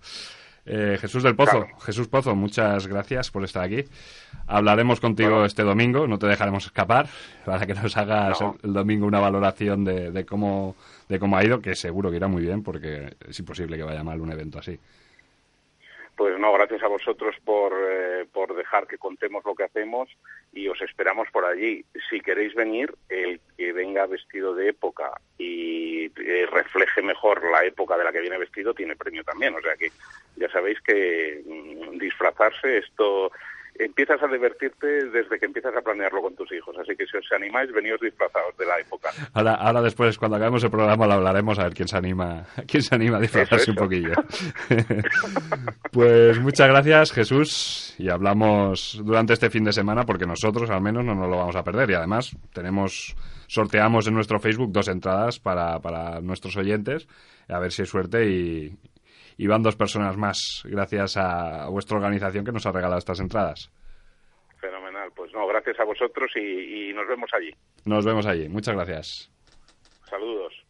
[0.66, 1.78] Eh, Jesús del Pozo, Claro.
[1.80, 3.84] Jesús Pozo, muchas gracias por estar aquí.
[4.46, 7.06] Hablaremos contigo este domingo, no te dejaremos escapar,
[7.44, 8.56] para que nos hagas No.
[8.62, 10.74] el, el domingo una valoración de, de cómo
[11.08, 14.02] de cómo ha ido, que seguro que irá muy bien, porque es imposible que vaya
[14.02, 14.78] mal un evento así.
[16.16, 20.08] Pues no, gracias a vosotros por, eh, por dejar que contemos lo que hacemos
[20.52, 21.84] y os esperamos por allí.
[22.08, 27.98] Si queréis venir, el que venga vestido de época y eh, refleje mejor la época
[27.98, 29.56] de la que viene vestido tiene premio también.
[29.56, 29.90] O sea que
[30.36, 33.32] ya sabéis que mm, disfrazarse, esto
[33.78, 36.76] empiezas a divertirte desde que empiezas a planearlo con tus hijos.
[36.78, 39.10] Así que si os animáis, veníos disfrazados de la época.
[39.32, 42.82] Ahora, ahora después, cuando acabemos el programa, lo hablaremos a ver quién se anima, quién
[42.82, 44.12] se anima a disfrazarse Eso, un poquillo.
[45.92, 51.04] pues muchas gracias, Jesús, y hablamos durante este fin de semana, porque nosotros al menos
[51.04, 51.90] no nos lo vamos a perder.
[51.90, 57.08] Y además tenemos, sorteamos en nuestro Facebook dos entradas para, para nuestros oyentes,
[57.48, 58.78] a ver si hay suerte y,
[59.36, 63.70] y van dos personas más, gracias a vuestra organización que nos ha regalado estas entradas.
[64.60, 65.10] Fenomenal.
[65.14, 67.50] Pues no, gracias a vosotros y, y nos vemos allí.
[67.84, 68.48] Nos vemos allí.
[68.48, 69.30] Muchas gracias.
[70.08, 70.63] Saludos.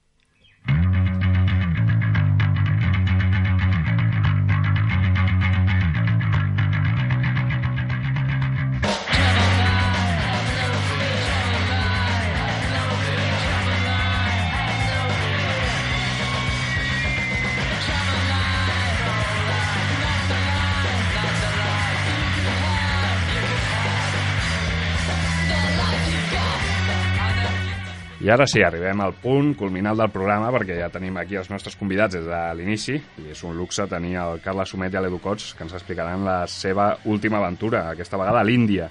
[28.24, 31.74] I ara sí, arribem al punt culminal del programa perquè ja tenim aquí els nostres
[31.76, 35.50] convidats des de l'inici i és un luxe tenir el Carles Sumet i l'Edu Cots
[35.52, 38.88] que ens explicaran la seva última aventura, aquesta vegada a l'Índia.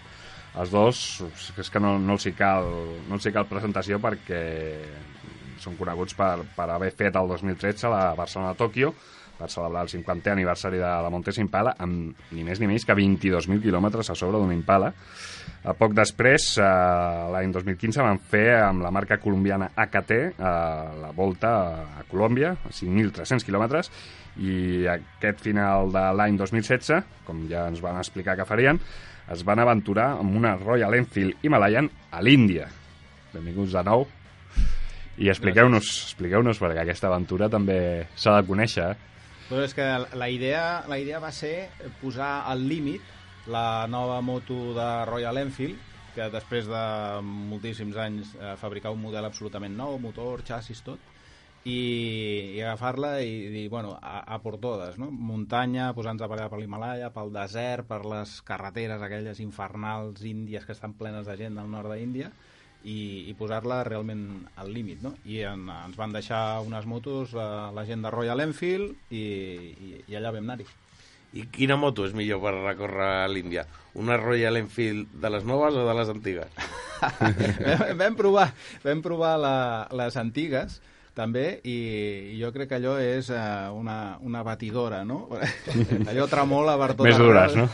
[0.62, 1.02] Els dos,
[1.58, 2.70] és que no, no, els hi cal,
[3.10, 4.44] no els hi cal presentació perquè
[5.66, 8.94] són coneguts per, per haver fet el 2013 la Barcelona-Tòquio
[9.40, 12.94] per celebrar el 50è aniversari de la Montesa Impala amb ni més ni menys que
[12.94, 14.94] 22.000 quilòmetres a sobre d'un Impala.
[15.64, 16.64] A poc després, eh,
[17.32, 20.34] l'any 2015, van fer amb la marca colombiana AKT eh,
[21.00, 21.54] la volta
[22.02, 23.88] a Colòmbia, a 5.300 quilòmetres,
[24.44, 28.82] i aquest final de l'any 2016, com ja ens van explicar que farien,
[29.32, 32.68] es van aventurar amb una Royal Enfield Himalayan a l'Índia.
[33.32, 34.04] Benvinguts de nou.
[35.16, 38.92] I expliqueu-nos, expliqueu-nos perquè aquesta aventura també s'ha de conèixer.
[38.92, 39.12] eh?
[39.48, 41.70] Però és que la idea, la idea va ser
[42.02, 45.80] posar al límit la nova moto de Royal Enfield,
[46.14, 46.84] que després de
[47.26, 51.02] moltíssims anys eh, fabricar un model absolutament nou, motor, xassis, tot,
[51.66, 55.10] i, i agafar-la i dir, bueno, a, a por totes, no?
[55.12, 60.76] Muntanya, posar-nos a pagar per l'Himalaya, pel desert, per les carreteres aquelles infernals índies que
[60.76, 62.32] estan plenes de gent del nord d'Índia,
[62.84, 65.14] i, i posar-la realment al límit, no?
[65.24, 69.94] I en, ens van deixar unes motos la, la gent de Royal Enfield i, i,
[70.12, 70.68] i allà vam anar-hi.
[71.34, 73.66] I quina moto és millor per recórrer l'Índia?
[73.98, 76.58] Una Royal Enfield de les noves o de les antigues?
[77.02, 78.50] vam, vam provar,
[78.84, 79.56] vam provar la,
[79.98, 80.80] les antigues,
[81.14, 81.76] també, i,
[82.40, 85.28] jo crec que allò és uh, una, una batidora, no?
[86.10, 87.68] allò tremola per tot Més dures, no?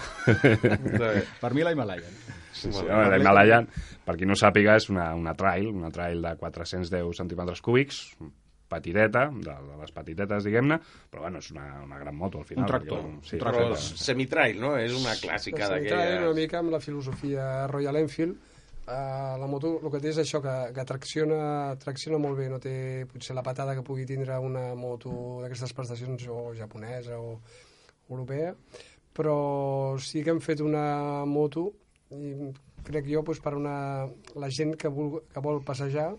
[1.39, 2.12] per mi la Himalaya.
[2.52, 2.82] Sí, sí.
[2.82, 3.62] Bueno, la Himalaya,
[4.04, 8.04] per qui no sàpiga, és una, una trail, una trail de 410 centímetres cúbics,
[8.69, 10.77] petiteta, de, de les petitetes, diguem-ne,
[11.10, 12.65] però bueno, és una, una gran moto al final.
[12.65, 13.01] Un tractor.
[13.03, 13.75] perquè, sí, Un Però tractor.
[13.77, 14.75] és semitrail, no?
[14.77, 16.38] És una clàssica Central una d'aquelles...
[16.38, 18.38] mica amb la filosofia Royal Enfield.
[18.89, 21.41] Uh, la moto el que té és això, que, que tracciona,
[21.77, 25.12] tracciona molt bé, no té potser la patada que pugui tindre una moto
[25.43, 27.36] d'aquestes prestacions o japonesa o
[28.10, 28.55] europea,
[29.13, 31.67] però sí que hem fet una moto
[32.17, 32.49] i
[32.88, 34.08] crec jo doncs, per una,
[34.41, 36.10] la gent que vol, que vol passejar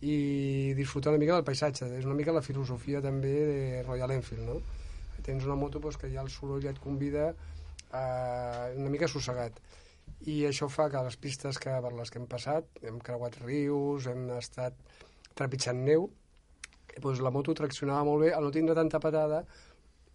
[0.00, 1.88] i disfrutar una mica del paisatge.
[1.98, 4.60] És una mica la filosofia també de Royal Enfield, no?
[5.26, 7.32] Tens una moto doncs, que ja el soroll et convida
[7.92, 8.04] a
[8.76, 9.58] una mica assossegat.
[10.30, 14.06] I això fa que les pistes que, per les que hem passat, hem creuat rius,
[14.10, 14.78] hem estat
[15.38, 16.08] trepitjant neu,
[16.98, 19.44] doncs la moto traccionava molt bé, al no tindre tanta patada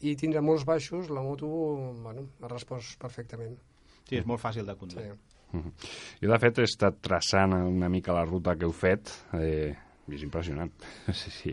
[0.04, 1.48] i tindre molts baixos, la moto
[2.04, 3.56] bueno, ha respost perfectament.
[4.10, 5.14] Sí, és molt fàcil de conduir.
[5.14, 5.33] Sí.
[5.54, 5.72] Mhm.
[6.22, 9.12] Jo, de fet, he estat traçant una mica la ruta que heu fet.
[9.38, 9.74] Eh,
[10.12, 10.72] és impressionant.
[11.14, 11.52] Sí, sí.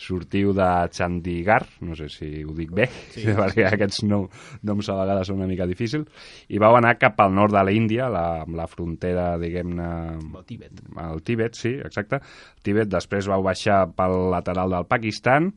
[0.00, 4.26] Sortiu de Chandigarh, no sé si ho dic bé, sí, perquè aquests nom,
[4.66, 6.08] noms a vegades són una mica difícils,
[6.48, 9.90] i vau anar cap al nord de l'Índia, la, la frontera, diguem-ne...
[10.40, 10.84] El Tíbet.
[11.00, 12.20] Al Tíbet, sí, exacte.
[12.66, 15.52] Tíbet, després vau baixar pel lateral del Pakistan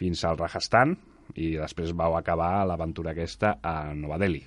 [0.00, 0.96] fins al Rajasthan,
[1.38, 4.42] i després vau acabar l'aventura aquesta a Nova Delhi.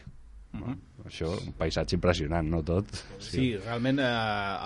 [0.54, 0.80] Mhm.
[1.04, 2.88] Això, un paisatge impressionant, no tot?
[3.20, 4.06] Sí, realment eh,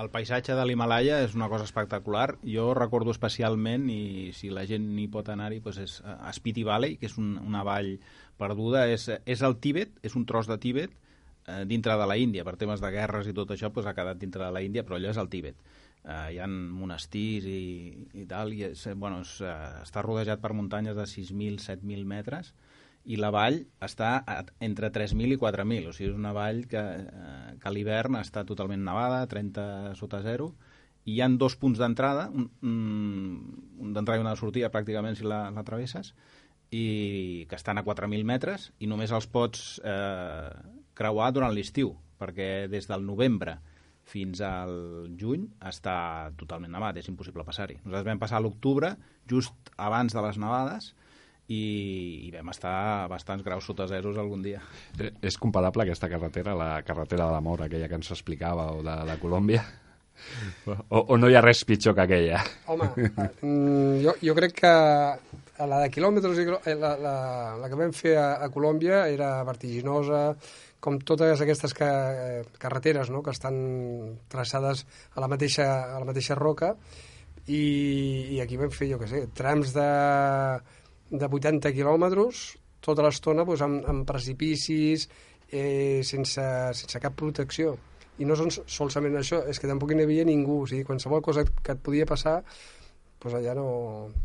[0.02, 2.36] el paisatge de l'Himalaya és una cosa espectacular.
[2.46, 6.68] Jo recordo especialment, i si la gent n'hi pot anar-hi, doncs és eh, a Spiti
[6.68, 7.96] Valley, que és un, una vall
[8.38, 8.86] perduda.
[8.92, 12.46] És, és el Tíbet, és un tros de Tíbet eh, dintre de la Índia.
[12.46, 15.00] Per temes de guerres i tot això doncs, ha quedat dintre de la Índia, però
[15.00, 15.58] allò és el Tíbet.
[16.04, 20.44] Eh, hi ha monestirs i, i tal, i és, eh, bueno, és, eh, està rodejat
[20.44, 22.54] per muntanyes de 6.000, 7.000 metres,
[23.08, 24.20] i la vall està
[24.64, 28.44] entre 3.000 i 4.000, o sigui, és una vall que, eh, que a l'hivern està
[28.48, 30.52] totalment nevada, 30 sota zero,
[31.08, 33.38] i hi han dos punts d'entrada, un, un,
[33.80, 36.12] un d'entrada i una de sortida pràcticament si la, la travesses,
[36.76, 40.52] i que estan a 4.000 metres i només els pots eh,
[41.00, 43.56] creuar durant l'estiu, perquè des del novembre
[44.08, 44.74] fins al
[45.20, 47.80] juny està totalment nevat, és impossible passar-hi.
[47.84, 48.94] Nosaltres vam passar a l'octubre,
[49.32, 50.92] just abans de les nevades,
[51.48, 54.62] i, i vam estar a bastants graus sota zeros algun dia.
[55.00, 58.72] Eh, És comparable aquesta carretera a la carretera de la mort, aquella que ens explicava,
[58.76, 59.64] o de, de Colòmbia?
[60.66, 62.40] O, o no hi ha res pitjor que aquella?
[62.74, 64.72] Home, mm, jo, jo crec que
[65.70, 67.18] la de quilòmetres, eh, la, la,
[67.62, 70.32] la que vam fer a, a Colòmbia era vertiginosa,
[70.84, 73.24] com totes aquestes ca, eh, carreteres no?
[73.26, 73.58] que estan
[74.30, 76.74] traçades a la mateixa, a la mateixa roca,
[77.48, 77.62] i,
[78.36, 79.88] i aquí vam fer, jo què sé, trams de,
[81.10, 82.46] de 80 quilòmetres,
[82.84, 85.08] tota l'estona doncs, amb, amb precipicis,
[85.52, 86.48] eh, sense,
[86.82, 87.76] sense cap protecció.
[88.18, 91.46] I no són solament això, és que tampoc hi havia ningú, o sigui, qualsevol cosa
[91.46, 92.40] que et podia passar,
[93.22, 93.68] doncs allà no...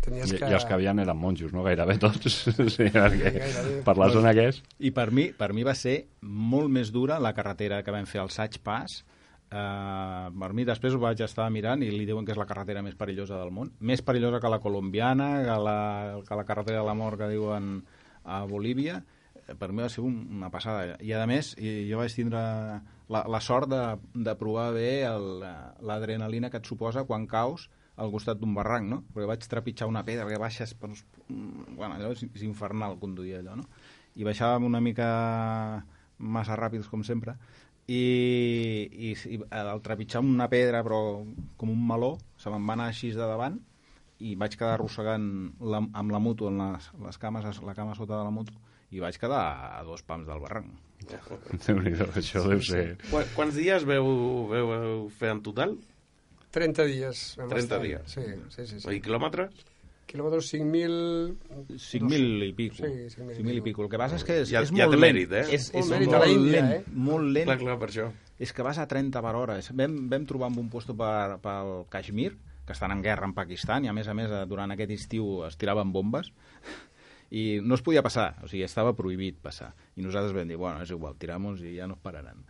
[0.04, 0.48] Tenies I, que...
[0.50, 1.64] I els que havien eren monjos, no?
[1.64, 2.42] Gairebé tots.
[2.74, 3.78] sí, perquè gairebé.
[3.86, 4.60] per la zona que és...
[4.80, 8.20] I per mi, per mi va ser molt més dura la carretera que vam fer
[8.24, 9.02] al Saig Pass.
[9.52, 12.80] Uh, per mi després ho vaig estar mirant i li diuen que és la carretera
[12.84, 13.74] més perillosa del món.
[13.84, 15.76] Més perillosa que la colombiana, que la,
[16.24, 17.74] que la carretera de la mort que diuen
[18.24, 19.02] a Bolívia.
[19.42, 20.96] Eh, Per mi va ser un, una passada.
[21.04, 22.40] I a més, jo vaig tindre
[23.12, 23.82] la, la sort de,
[24.14, 25.04] de provar bé
[25.84, 27.68] l'adrenalina que et suposa quan caus
[28.00, 29.02] al costat d'un barranc, no?
[29.12, 33.42] Perquè vaig trepitjar una pedra que baixes per mm, Bueno, allò és, és infernal conduir
[33.42, 33.68] allò, no?
[34.16, 35.08] I baixàvem una mica
[36.22, 37.36] massa ràpids, com sempre,
[37.90, 38.02] i,
[39.10, 41.00] i, i al trepitjar una pedra, però
[41.58, 43.58] com un meló, se me'n va anar així de davant,
[44.22, 45.26] i vaig quedar arrossegant
[45.58, 48.54] la, amb la moto, en les, les cames, la cama sota de la moto,
[48.92, 49.42] i vaig quedar
[49.80, 50.70] a dos pams del barranc.
[51.66, 52.84] Déu-n'hi-do, això deu ser...
[53.08, 54.06] Qu quants dies veu,
[54.52, 55.74] veu, veu fer en total?
[56.52, 57.20] 30 dies.
[57.40, 57.80] vam 30 estar.
[57.82, 58.14] dies.
[58.14, 58.24] Sí,
[58.54, 58.80] sí, sí.
[58.84, 58.94] sí.
[58.94, 59.64] I quilòmetres?
[60.06, 61.36] Quilòmetres 5.000...
[61.78, 62.76] 5.000 i pico.
[62.76, 63.84] Sí, 5.000 5.000 i pico.
[63.86, 65.02] El que passa és que és, Ja- és ja molt lent.
[65.06, 65.44] mèrit, eh?
[65.56, 66.94] És, Molt és mèrit a molt la Índia, lent, eh?
[67.08, 67.46] molt lent.
[67.48, 68.08] Clar, clar, per això.
[68.42, 69.58] És que vas a 30 per hora.
[69.58, 72.34] És- Vam, vam trobar un puesto per, pel Kashmir,
[72.66, 75.44] que estan en guerra amb Pakistan, i a més a més eh, durant aquest estiu
[75.46, 76.32] es tiraven bombes,
[77.32, 79.72] i no es podia passar, o sigui, estava prohibit passar.
[79.96, 82.44] I nosaltres vam dir, bueno, és igual, tiramos i ja no es pararan.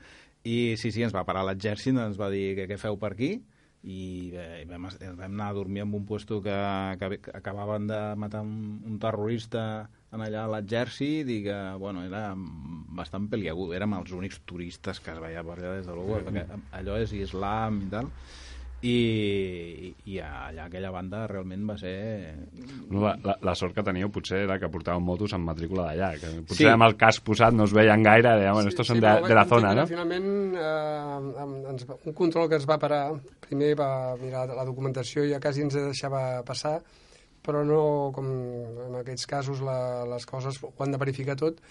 [0.45, 3.37] I sí, sí, ens va parar l'exèrcit, ens va dir què, què feu per aquí,
[3.83, 4.87] i bé, vam,
[5.19, 6.55] vam anar a dormir en un puesto que,
[7.01, 12.05] que, que acabaven de matar un, un terrorista en allà a l'exèrcit i que, bueno,
[12.07, 13.73] era bastant peliagut.
[13.75, 16.47] Érem els únics turistes que es veia per allà des de l'Ugo, perquè
[16.79, 18.13] allò és islam i tal.
[18.83, 21.93] I, i allà aquella banda realment va ser...
[22.91, 26.33] La, la, la sort que teníeu potser era que portàveu motos amb matrícula d'allà, que
[26.49, 26.71] potser Sí.
[26.73, 29.45] amb el cas posat no es veien gaire, deien, bueno, estos són de, de la
[29.47, 29.87] zona, no?
[29.87, 30.27] Finalment,
[30.59, 33.05] eh, ens, un control que ens va parar,
[33.47, 33.89] primer va
[34.21, 36.81] mirar la documentació i ja quasi ens deixava passar,
[37.47, 38.27] però no, com
[38.89, 41.63] en aquests casos la, les coses ho han de verificar tot,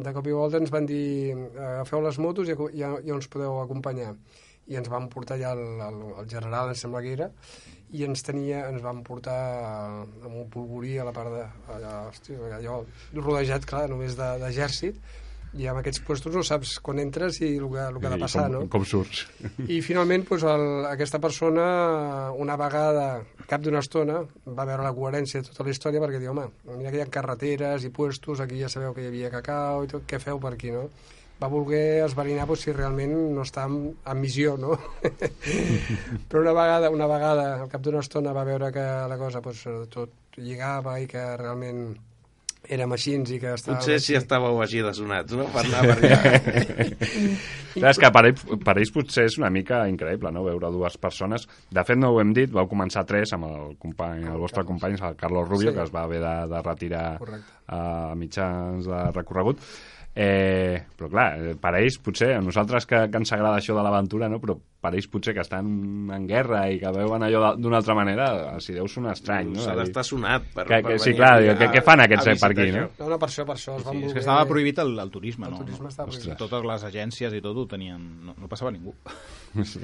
[0.00, 3.58] de cop i volta ens van dir agafeu les motos i ja, ja ens podeu
[3.60, 4.14] acompanyar
[4.70, 7.30] i ens van portar allà el, el, el general, em sembla que era,
[7.90, 9.38] i ens tenia, ens van portar
[9.98, 11.46] amb un polvorí a la part de...
[11.74, 12.84] Allà, hosti, allò
[13.18, 15.00] rodejat, clar, només de- d'exèrcit,
[15.58, 18.18] i amb aquests puestos no saps quan entres i el que, el que ha de
[18.20, 18.60] I passar, com, no?
[18.70, 19.24] com surts.
[19.66, 21.64] I finalment doncs, el, aquesta persona,
[22.38, 23.08] una vegada,
[23.50, 26.46] cap d'una estona, va veure la coherència de tota la història perquè diu, home,
[26.76, 29.90] mira que hi ha carreteres i puestos, aquí ja sabeu que hi havia cacau i
[29.90, 30.86] tot, què feu per aquí, no?
[31.40, 33.78] Va voler esbarinar doncs, si realment no està en,
[34.12, 34.76] en missió, no?
[36.28, 39.64] Però una vegada, una vegada, al cap d'una estona, va veure que la cosa doncs,
[39.94, 41.84] tot lligava i que realment
[42.68, 44.06] érem així i que estàvem Potser així.
[44.12, 45.46] si estàveu així de sonats, no?
[45.54, 46.18] Per anar per allà.
[47.74, 50.96] Clar, és que per ells, per ells potser és una mica increïble, no?, veure dues
[51.00, 51.46] persones.
[51.70, 54.98] De fet, no ho hem dit, vau començar tres amb el, company, el vostre company,
[55.00, 55.76] el Carlos Rubio, Sí.
[55.76, 57.52] que es va haver de, de retirar Correcte.
[57.68, 59.62] a mitjans de recorregut.
[60.12, 63.84] Eh, però clar, eh, per ells potser, a nosaltres que, que ens agrada això de
[63.86, 64.40] l'aventura, no?
[64.42, 65.66] però per ells potser que estan
[66.14, 69.50] en guerra i que veuen allò de- d'una altra manera, els hi deu sonar estrany,
[69.52, 69.60] no?
[69.60, 71.32] S'ha d'estar sonat per, Que- per que- sí, venir clar,
[71.68, 72.86] a- què fan aquests a per aquí, no?
[72.98, 73.76] No, no, per això, per això.
[73.76, 75.58] Es van Sí, és que estava prohibit el, el turisme, El no?
[75.58, 76.38] turisme estava Ostres, prohibit.
[76.38, 78.06] Totes les agències i tot ho tenien...
[78.24, 78.94] No, no passava ningú.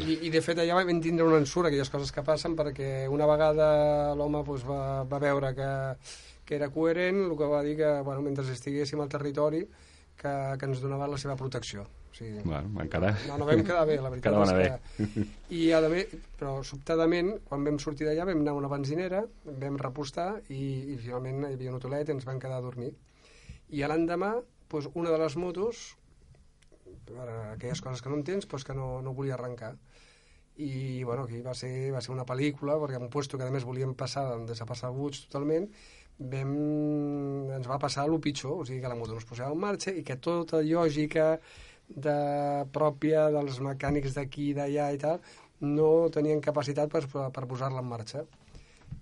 [0.06, 3.26] I, I de fet allà vam tindre un ensurt, aquelles coses que passen, perquè una
[3.26, 5.70] vegada l'home doncs, va, va veure que,
[6.46, 9.60] que era coherent, el que va dir que bueno, mentre estiguéssim al territori
[10.16, 11.84] que, que ens donava la seva protecció.
[12.16, 13.10] Sigui, Bueno, encara...
[13.28, 15.24] no, no vam quedar bé, la veritat va és que...
[15.52, 19.20] I a més, però sobtadament, quan vam sortir d'allà vam anar a una benzinera,
[19.64, 20.62] vam repostar i,
[20.94, 22.94] i finalment hi havia un hotelet i ens vam quedar a dormir.
[23.68, 24.32] I l'endemà,
[24.72, 25.84] doncs, una de les motos,
[27.06, 29.74] per aquelles coses que no entens, doncs que no, no volia arrencar.
[30.56, 33.52] I bueno, aquí va ser, va ser una pel·lícula, perquè en un puesto que a
[33.52, 35.68] més volíem passar desapercebuts totalment,
[36.16, 36.52] vam,
[37.58, 39.92] ens va passar el pitjor, o sigui que la moto no es posava en marxa
[39.92, 41.34] i que tota lògica
[41.88, 42.16] de,
[42.74, 45.20] pròpia dels mecànics d'aquí i d'allà i tal
[45.60, 48.26] no tenien capacitat per, per posar-la en marxa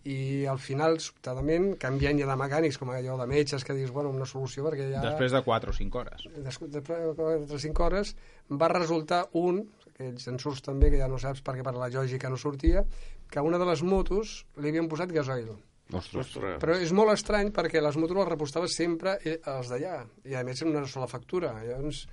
[0.05, 4.11] i al final, sobtadament, canviant ja de mecànics, com allò de metges, que dius, bueno,
[4.13, 5.01] una solució, perquè ja...
[5.01, 6.27] Després de 4 o 5 hores.
[6.45, 8.13] Després de 4 o 5 hores,
[8.53, 12.41] va resultar un, aquells ensurts també, que ja no saps perquè per la lògica no
[12.41, 12.85] sortia,
[13.31, 15.55] que a una de les motos li havien posat gasoil.
[15.89, 16.21] Ostres.
[16.27, 16.59] Ostres.
[16.61, 20.45] Però és molt estrany perquè les motos les repostava sempre eh, els d'allà, i a
[20.45, 21.55] més en una sola factura.
[21.65, 22.05] Llavors,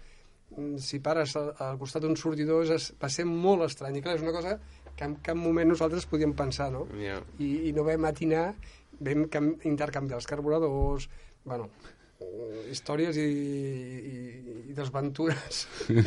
[0.82, 3.98] si pares al, al costat d'un sortidor és, va ser molt estrany.
[4.00, 4.58] I clar, és una cosa
[4.96, 6.86] que en cap moment nosaltres podíem pensar, no?
[7.00, 7.22] Ja.
[7.40, 8.52] I, i no vam atinar,
[9.00, 11.08] vam cam, intercanviar els carburadors,
[11.48, 11.70] bueno,
[12.72, 14.20] històries i, i,
[14.72, 15.64] i desventures.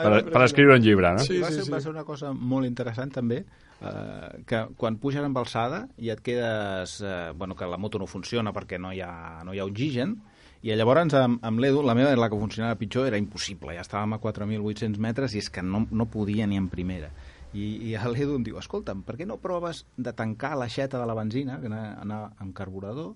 [0.00, 1.24] Per, per escriure un llibre, no?
[1.24, 1.72] Sí, va, sí, ser, sí.
[1.72, 6.22] va ser una cosa molt interessant també eh, que quan puges amb alçada i et
[6.24, 9.12] quedes eh, bueno, que la moto no funciona perquè no hi ha,
[9.46, 10.16] no hi ha oxigen
[10.60, 13.72] i llavors amb, amb l'Edu, la meva, la que funcionava pitjor, era impossible.
[13.76, 17.08] Ja estàvem a 4.800 metres i és que no, no podia ni en primera.
[17.56, 21.16] I, i l'Edu em diu, escolta'm, per què no proves de tancar l'aixeta de la
[21.16, 23.14] benzina, que anar, anar amb carburador,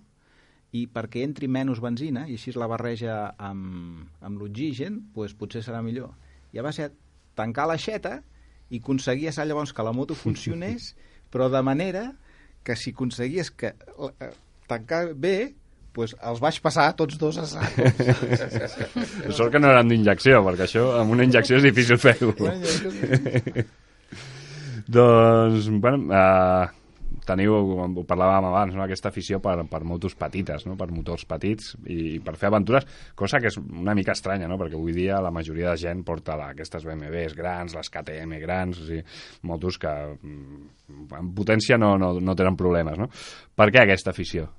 [0.75, 5.83] i perquè entri menys benzina i així la barreja amb, amb l'oxigen, doncs potser serà
[5.87, 6.11] millor.
[6.51, 6.91] I va ser
[7.39, 8.17] tancar l'aixeta
[8.71, 10.95] i aconseguies llavors que la moto funcionés,
[11.33, 12.09] però de manera
[12.65, 14.33] que si aconseguies que eh,
[14.67, 15.55] tancar bé,
[15.95, 17.71] doncs els vaig passar tots dos a sac.
[19.39, 22.31] Sort que no eren d'injecció, perquè això amb una injecció és difícil fer-ho.
[24.99, 26.65] doncs, bueno, uh,
[27.27, 28.83] teniu, ho parlàvem abans, no?
[28.85, 30.77] aquesta afició per, per motos petites, no?
[30.81, 32.87] per motors petits i per fer aventures,
[33.17, 34.59] cosa que és una mica estranya, no?
[34.61, 38.83] perquè avui dia la majoria de gent porta la, aquestes BMWs grans, les KTM grans,
[38.83, 39.05] o sigui,
[39.49, 43.01] motos que mm, en potència no, no, no tenen problemes.
[43.01, 43.11] No?
[43.57, 44.51] Per què aquesta afició?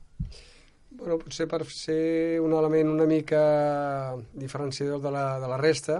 [1.05, 5.99] Bueno, potser per ser un element una mica diferenciador de la, de la resta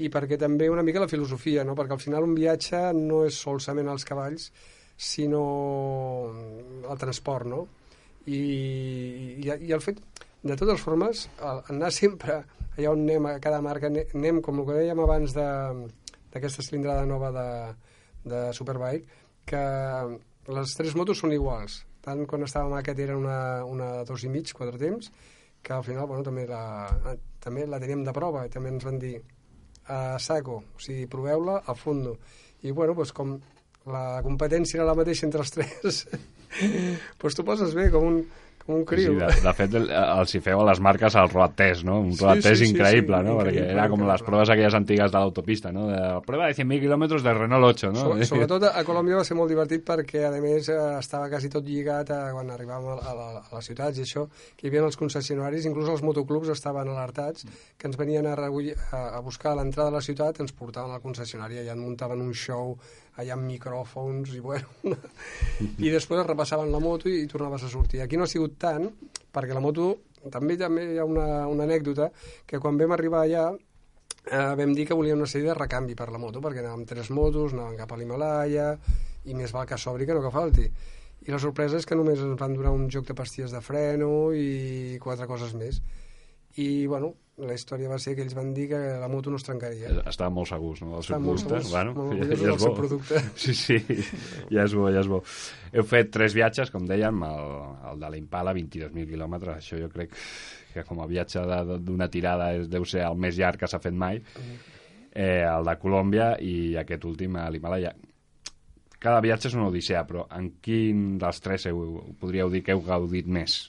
[0.00, 1.74] i perquè també una mica la filosofia, no?
[1.76, 4.46] perquè al final un viatge no és solament els cavalls,
[4.96, 5.42] sinó
[6.88, 7.66] el transport, no?
[8.24, 8.40] I,
[9.36, 10.00] i, i el fet,
[10.40, 12.38] de totes formes, el, anar sempre
[12.78, 17.04] allà on anem, a cada marca, ane- anem, com el que dèiem abans d'aquesta cilindrada
[17.04, 17.48] nova de,
[18.32, 19.04] de Superbike,
[19.44, 19.62] que
[20.56, 21.82] les tres motos són iguals.
[22.08, 23.38] Tant quan estàvem a aquest era una,
[23.68, 25.10] una dos i mig, quatre temps,
[25.60, 28.96] que al final bueno, també, la, també la teníem de prova i també ens van
[29.02, 29.18] dir
[29.92, 32.14] a saco, o sigui, proveu-la a fondo.
[32.64, 33.34] I bueno, doncs com
[33.92, 36.00] la competència era la mateixa entre els tres,
[37.20, 38.18] doncs tu poses bé com un,
[38.68, 39.14] un Sí, criu.
[39.18, 42.00] de, de fet, el- els hi feu a les marques el road test, no?
[42.00, 43.36] Un Sí, road test sí, sí, increïble, sí, no?
[43.40, 45.86] Perquè increïble, era com les proves aquelles antigues de l'autopista, no?
[45.88, 48.00] De prueba de 100.000 quilòmetres de Renault 8, no?
[48.18, 51.64] So, sobretot a, Colòmbia va ser molt divertit perquè, a més, eh, estava quasi tot
[51.64, 54.96] lligat a, quan arribàvem a, la, a les ciutats i això, que hi havia els
[55.00, 57.46] concessionaris, inclús els motoclubs estaven alertats,
[57.78, 60.98] que ens venien a, a, a buscar a l'entrada de la ciutat, ens portaven a
[60.98, 62.76] la concessionària, allà en muntaven un show,
[63.18, 64.68] allà amb micròfons, i bueno...
[65.84, 68.02] I després repassaven la moto i, i tornaves a sortir.
[68.02, 68.88] Aquí no ha sigut tant,
[69.34, 69.94] perquè la moto...
[70.32, 72.08] També, també hi ha una, una anècdota,
[72.46, 73.44] que quan vam arribar allà,
[74.26, 77.12] eh, vam dir que volíem una sèrie de recanvi per la moto, perquè anàvem tres
[77.14, 78.72] motos, anàvem cap a l'Himalaya,
[79.30, 80.66] i més val que sobri que no que falti.
[81.28, 84.30] I la sorpresa és que només ens van donar un joc de pastilles de freno
[84.34, 85.80] i quatre coses més.
[86.56, 89.46] I, bueno, la història va ser que ells van dir que la moto no es
[89.46, 89.92] trencaria.
[90.10, 90.98] Estaven molt segurs, no?
[90.98, 92.72] Estaven molt segurs, bueno, molt ja, ja és bo.
[92.76, 93.20] producte.
[93.44, 93.78] Sí, sí,
[94.50, 95.20] ja és bo, ja és bo.
[95.72, 97.54] Heu fet tres viatges, com dèiem, el,
[97.92, 99.62] el de l'Impala, 22.000 quilòmetres.
[99.62, 100.16] Això jo crec
[100.74, 101.44] que com a viatge
[101.86, 104.20] d'una tirada és, deu ser el més llarg que s'ha fet mai.
[105.12, 107.94] Eh, el de Colòmbia i aquest últim a l'Himalaya.
[108.98, 112.82] Cada viatge és una odissea, però en quin dels tres heu, podríeu dir que heu
[112.82, 113.60] gaudit més?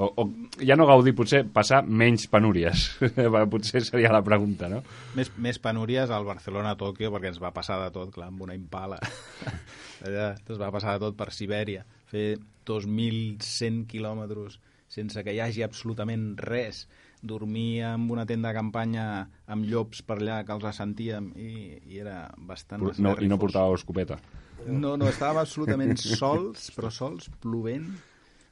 [0.00, 0.24] O, o
[0.64, 2.86] ja no gaudir, potser passar menys penúries.
[3.52, 4.80] potser seria la pregunta, no?
[5.18, 9.00] Més, més penúries al Barcelona-Tòquio, perquè ens va passar de tot, clar, amb una impala.
[10.06, 11.84] Allà ens va passar de tot per Sibèria.
[12.08, 12.40] Fer
[12.70, 14.58] 2.100 quilòmetres
[14.90, 16.86] sense que hi hagi absolutament res.
[17.20, 19.06] Dormir en una tenda de campanya
[19.52, 21.50] amb llops per allà que els sentíem i,
[21.92, 22.88] i era bastant...
[22.96, 24.16] no, I no portàveu escopeta.
[24.66, 27.92] No, no, estàvem absolutament sols, però sols, plovent,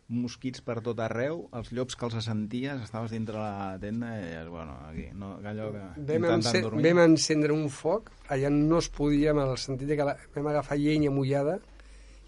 [0.09, 4.79] mosquits per tot arreu, els llops que els senties, estaves dintre la tenda i, bueno,
[4.89, 5.83] aquí, no, allò que...
[5.83, 6.87] Vam, intentant ence dormir.
[6.87, 10.81] vam encendre un foc, allà no es podia, en el sentit que la, vam agafar
[10.81, 11.59] llenya mullada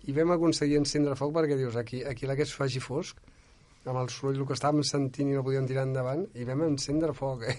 [0.04, 3.16] i vam aconseguir encendre foc perquè dius, aquí, aquí la que es faci fosc,
[3.88, 7.14] amb el soroll el que estàvem sentint i no podíem tirar endavant, i vam encendre
[7.16, 7.56] foc, eh?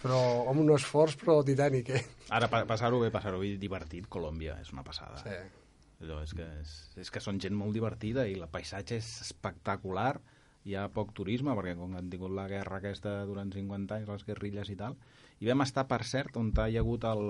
[0.00, 0.16] Però,
[0.48, 2.04] home, un esforç, però titànic, eh?
[2.32, 5.20] Ara, pa passar-ho bé, passar-ho bé, divertit, Colòmbia, és una passada.
[5.20, 5.36] Sí.
[5.98, 10.12] Allò és, que és, és que són gent molt divertida i el paisatge és espectacular,
[10.68, 14.26] hi ha poc turisme, perquè com han tingut la guerra aquesta durant 50 anys, les
[14.28, 14.98] guerrilles i tal,
[15.40, 17.24] i vam estar, per cert, on hi ha hagut el,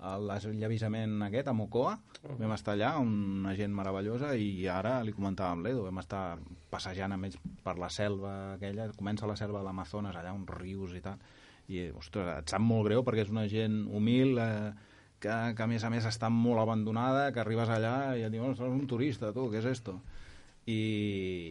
[0.00, 5.66] l'allavissament aquest, a Mocoa, vam estar allà, una gent meravellosa, i ara li comentava amb
[5.66, 6.24] l'Edo, vam estar
[6.70, 10.96] passejant a més per la selva aquella, comença la selva de l'Amazones, allà uns rius
[10.98, 11.22] i tal,
[11.68, 14.74] i, ostres, et sap molt greu perquè és una gent humil, eh,
[15.24, 18.52] que, que a més a més està molt abandonada, que arribes allà i et diuen,
[18.52, 19.98] "Ostres, un turista, tu, què és esto?
[20.66, 20.80] I,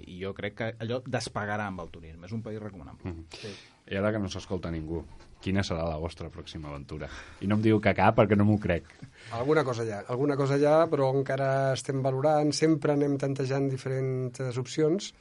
[0.09, 3.11] i jo crec que allò despegarà amb el turisme, és un país recomanable.
[3.11, 3.51] Mm.
[3.91, 5.03] I ara que no s'escolta ningú,
[5.43, 7.09] quina serà la vostra pròxima aventura?
[7.41, 8.89] I no em diu que cap perquè no m'ho crec.
[9.37, 13.69] Alguna cosa hi ha, alguna cosa hi ha, però encara estem valorant, sempre anem tantejant
[13.69, 15.11] diferents opcions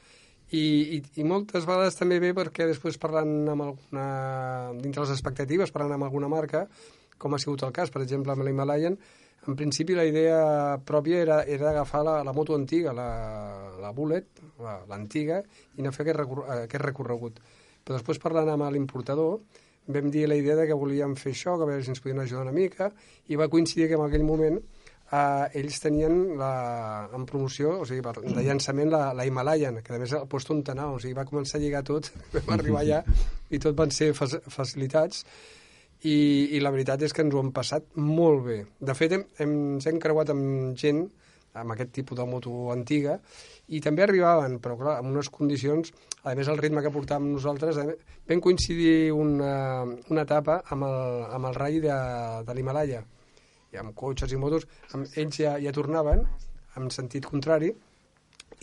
[0.53, 0.63] i,
[0.97, 4.07] i, i moltes vegades també bé perquè després parlant amb alguna,
[4.81, 6.67] dintre les expectatives, parlant amb alguna marca,
[7.23, 8.97] com ha sigut el cas, per exemple, amb l'Himalayan,
[9.47, 10.37] en principi la idea
[10.87, 13.07] pròpia era, era agafar la, la moto antiga, la,
[13.81, 14.27] la Bullet,
[14.63, 15.41] la- l'antiga,
[15.75, 17.41] i anar a fer aquest, recor aquest recorregut.
[17.83, 19.41] Però després parlant amb l'importador,
[19.91, 22.21] vam dir la idea de que volíem fer això, que a veure si ens podien
[22.23, 22.87] ajudar una mica,
[23.27, 26.53] i va coincidir que en aquell moment eh, ells tenien la,
[27.11, 30.53] en promoció, o sigui, per, de llançament la, la Himalayan, que a més ha posat
[30.55, 32.07] un tanau, o sigui, va començar a lligar tot,
[32.37, 33.01] vam arribar allà
[33.51, 35.25] i tot van ser fac facilitats,
[36.03, 36.15] i,
[36.55, 38.57] i la veritat és que ens ho hem passat molt bé.
[38.79, 41.05] De fet, hem, hem, ens hem creuat amb gent
[41.53, 43.19] amb aquest tipus de moto antiga
[43.69, 45.91] i també arribaven, però clar, amb unes condicions,
[46.25, 50.97] a més el ritme que portàvem nosaltres, eh, vam coincidir una, una etapa amb el,
[51.37, 51.97] amb el rai de,
[52.47, 53.03] de l'Himalaya
[53.73, 56.25] i amb cotxes i motos, amb, ells ja, ja tornaven
[56.77, 57.69] en sentit contrari,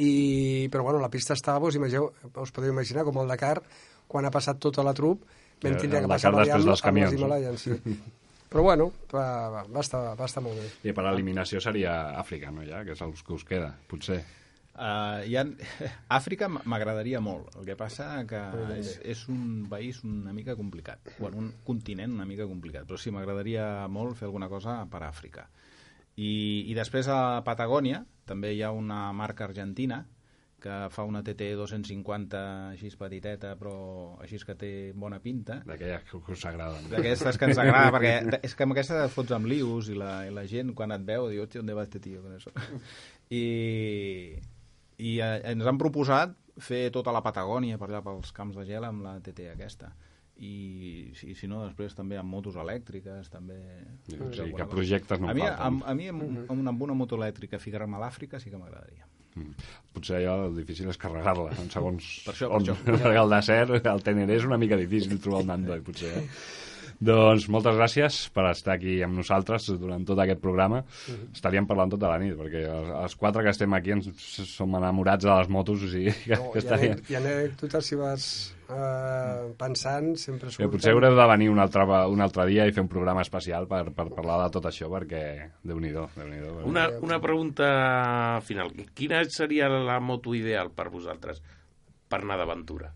[0.03, 2.11] i, però bueno, la pista estava, us, imagineu,
[2.43, 3.61] us podeu imaginar, com el Dakar,
[4.11, 5.23] quan ha passat tota la trup,
[5.63, 7.27] vam tindre que passar variant dels amb els camions, no?
[7.27, 7.79] Himalayas, sí.
[8.51, 10.67] Però bueno, va, va, va, estar, va estar molt bé.
[10.91, 12.83] I per eliminació seria Àfrica, no, ja?
[12.87, 14.19] Que és el que us queda, potser.
[14.75, 15.45] Uh, hi ha...
[16.19, 17.53] Àfrica m'agradaria molt.
[17.61, 18.41] El que passa que
[18.75, 21.13] és, és un país una mica complicat.
[21.23, 22.89] Bueno, un continent una mica complicat.
[22.91, 25.47] Però sí, m'agradaria molt fer alguna cosa per Àfrica.
[26.19, 26.31] I,
[26.67, 30.03] I després a Patagònia també hi ha una marca argentina
[30.63, 32.43] que fa una TT 250
[32.75, 33.75] així petiteta, però
[34.23, 35.61] així que té bona pinta.
[35.67, 36.91] D'aquelles que us agraden.
[36.93, 40.13] D'aquestes que ens agrada, perquè és que amb aquesta et fots amb lius i la,
[40.29, 42.53] i la gent quan et veu diu, hòstia, on va este tio con eso?
[43.41, 43.45] I,
[44.99, 48.85] i eh, ens han proposat fer tota la Patagònia per allà pels camps de gel
[48.85, 49.95] amb la TT aquesta
[50.41, 53.59] i si, si no després també amb motos elèctriques també
[54.09, 56.85] Sí, o sigui, que projectes no a mi, amb, a mi amb, amb, una, amb
[56.89, 59.05] una moto elèctrica ficar-me a l'Àfrica sí que m'agradaria.
[59.91, 62.69] Potser allò el difícil és carregar-la, en segons Per això, per on.
[62.69, 63.13] això.
[63.25, 66.13] El desert, el Teneré és una mica difícil trobar el Nandoi, potser.
[66.21, 66.27] Eh?
[67.01, 70.83] Doncs moltes gràcies per estar aquí amb nosaltres durant tot aquest programa.
[71.33, 74.11] Estaríem parlant tota la nit, perquè els, els quatre que estem aquí ens,
[74.51, 78.27] som enamorats de les motos, o sigui que, No, que hi ha anècdotes, si vas
[78.69, 80.71] eh, pensant, sempre Eh, surten.
[80.77, 83.87] potser haureu de venir un altre, un altre dia i fer un programa especial per,
[83.97, 85.25] per parlar de tot això, perquè
[85.65, 88.77] Déu-n'hi-do, déu nhi déu Una, una pregunta final.
[88.93, 91.41] Quina seria la moto ideal per vosaltres
[92.11, 92.93] per anar d'aventura?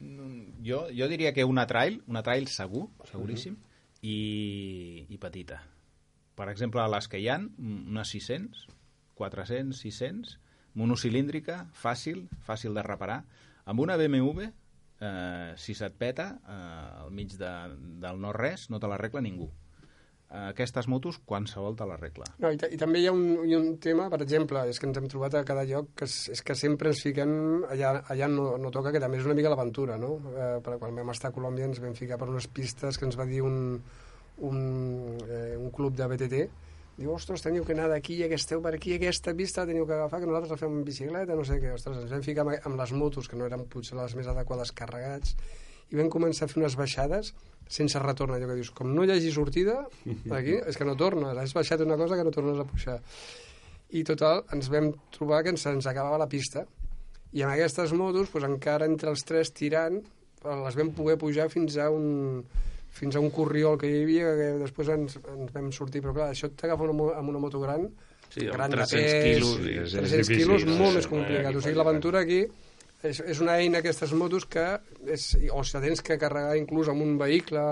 [0.00, 3.56] Jo, jo diria que una trail, una trail segur, seguríssim,
[4.02, 5.62] i, i petita.
[6.36, 8.66] Per exemple, les que hi ha, unes 600,
[9.16, 10.36] 400, 600,
[10.76, 13.22] monocilíndrica, fàcil, fàcil de reparar.
[13.64, 14.50] Amb una BMW,
[15.00, 17.52] eh, si se't peta, eh, al mig de,
[18.04, 19.48] del no-res, no te l'arregla ningú.
[20.26, 22.26] Eh, aquestes motos, qualsevol te l'arregla.
[22.42, 24.88] No, i, I també hi ha, un, hi ha un tema, per exemple, és que
[24.88, 27.30] ens hem trobat a cada lloc, que és, és que sempre ens fiquem
[27.70, 30.16] allà, allà no, no toca, que també és una mica l'aventura, no?
[30.32, 33.18] Eh, per, quan vam estar a Colòmbia ens vam ficar per unes pistes que ens
[33.18, 33.78] va dir un,
[34.48, 34.58] un,
[35.28, 36.42] eh, un club de BTT,
[36.96, 39.94] diu, ostres, teniu que anar d'aquí, que esteu per aquí, aquesta pista la teniu que
[39.94, 42.56] agafar, que nosaltres la fem en bicicleta, no sé què, ostres, ens vam ficar amb,
[42.56, 45.36] amb les motos, que no eren potser les més adequades carregats,
[45.92, 47.32] i vam començar a fer unes baixades
[47.68, 49.80] sense retorn, allò que dius, com no hi hagi sortida
[50.30, 53.00] aquí, és que no tornes, has baixat una cosa que no tornes a pujar.
[53.90, 56.64] I total, ens vam trobar que ens, ens acabava la pista,
[57.32, 61.48] i amb aquestes motos, doncs, encara entre els tres tirant, eh, les vam poder pujar
[61.50, 62.44] fins a un
[62.96, 66.30] fins a un corriol que hi havia, que després ens, ens vam sortir, però clar,
[66.32, 67.90] això t'agafa una amb una moto gran,
[68.32, 70.96] Sí, gran de 300 pes, quilos i- és- és 300 difícil, quilos, sí, molt sí,
[70.96, 71.46] més complicat.
[71.50, 72.40] aquí O sigui, l'aventura aquí
[73.02, 74.66] és, és una eina, aquestes motos, que
[75.12, 77.64] és, o si la tens que carregar inclús amb un vehicle,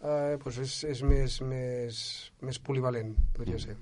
[0.00, 2.04] eh, doncs és, és més, més,
[2.44, 3.76] més polivalent, podria ser.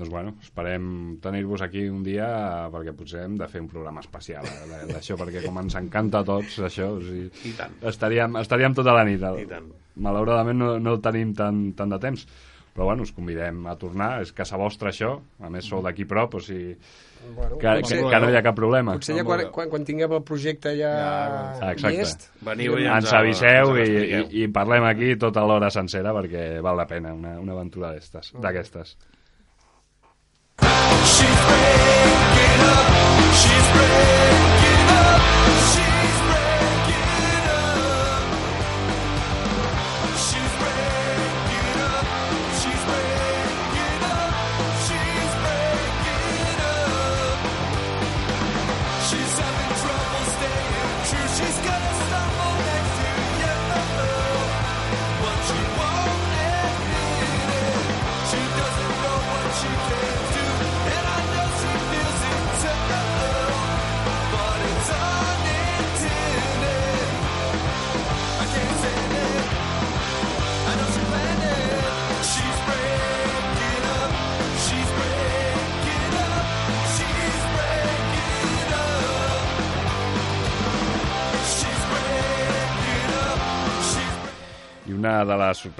[0.00, 0.84] Doncs bueno, esperem
[1.20, 2.26] tenir-vos aquí un dia
[2.72, 6.26] perquè potser hem de fer un programa especial eh, d'això, perquè com ens encanta a
[6.28, 7.76] tots això, o sigui, I tant.
[7.90, 9.20] estaríem, estaríem tota la nit.
[9.20, 9.68] I tant.
[10.00, 12.24] Malauradament no, no tenim tant, tant de temps,
[12.74, 16.34] però bueno, us convidem a tornar, és casa vostra això, a més sou d'aquí prop,
[16.38, 16.76] o sigui
[17.36, 18.94] Bueno, que, que, que no hi ha cap problema.
[18.96, 20.92] Potser ja quan, quan, quan tinguem el projecte ja,
[21.60, 21.90] Ah, exacte.
[21.98, 23.98] llest, Veniu i Ens el- aviseu ens i,
[24.38, 28.32] i, i parlem aquí tota l'hora sencera perquè val la pena una, una aventura d'estes-
[28.40, 28.96] d'aquestes.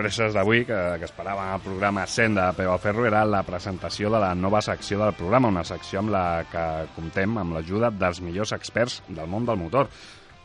[0.01, 4.21] Sorpreses d'avui que, que esperàvem al programa 100 de Peu Ferro era la presentació de
[4.23, 6.63] la nova secció del programa, una secció amb la que
[6.95, 9.91] comptem amb l'ajuda dels millors experts del món del motor.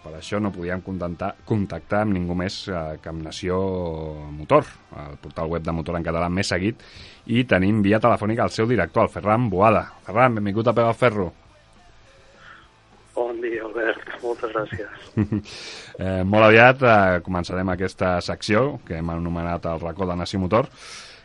[0.04, 3.62] Per això no podíem contactar, contactar amb ningú més eh, que amb Nació
[4.36, 4.68] Motor,
[5.06, 6.84] el portal web de motor en català més seguit,
[7.26, 9.88] i tenim via telefònica el seu director, el Ferran Boada.
[10.06, 11.32] Ferran, benvingut a Peu Ferro.
[13.36, 14.06] Bon dia, Albert.
[14.24, 15.08] Moltes gràcies.
[16.00, 20.70] eh, molt aviat eh, començarem aquesta secció que hem anomenat el racó de Nació Motor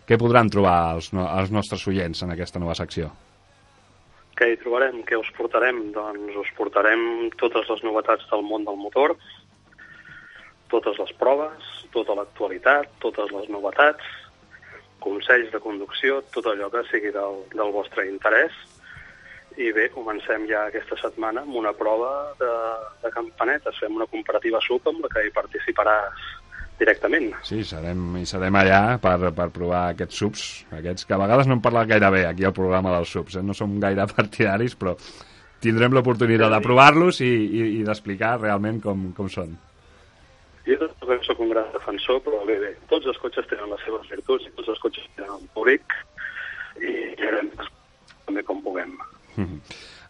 [0.09, 3.13] què podran trobar els, no, els nostres oients en aquesta nova secció?
[4.35, 5.05] Què hi trobarem?
[5.07, 5.79] Què us portarem?
[5.95, 7.05] Doncs us portarem
[7.39, 9.15] totes les novetats del món del motor,
[10.75, 14.11] totes les proves, tota l'actualitat, totes les novetats,
[14.99, 18.59] consells de conducció, tot allò que sigui del, del vostre interès.
[19.61, 22.53] I bé, comencem ja aquesta setmana amb una prova de,
[23.03, 23.77] de campanetes.
[23.83, 26.29] Fem una comparativa sub amb la que hi participaràs
[26.81, 27.29] directament.
[27.45, 30.45] Sí, serem, i serem allà per, per provar aquests subs,
[30.79, 33.45] aquests que a vegades no hem parlat gaire bé aquí al programa dels subs, eh?
[33.45, 34.97] no som gaire partidaris, però
[35.61, 39.53] tindrem l'oportunitat de provar-los i, i, i d'explicar realment com, com són.
[40.65, 44.09] Jo també soc un gran defensor, però bé, bé, tots els cotxes tenen les seves
[44.09, 45.97] virtuts i tots els cotxes tenen un públic
[46.81, 47.41] i ja
[48.25, 48.97] també com puguem.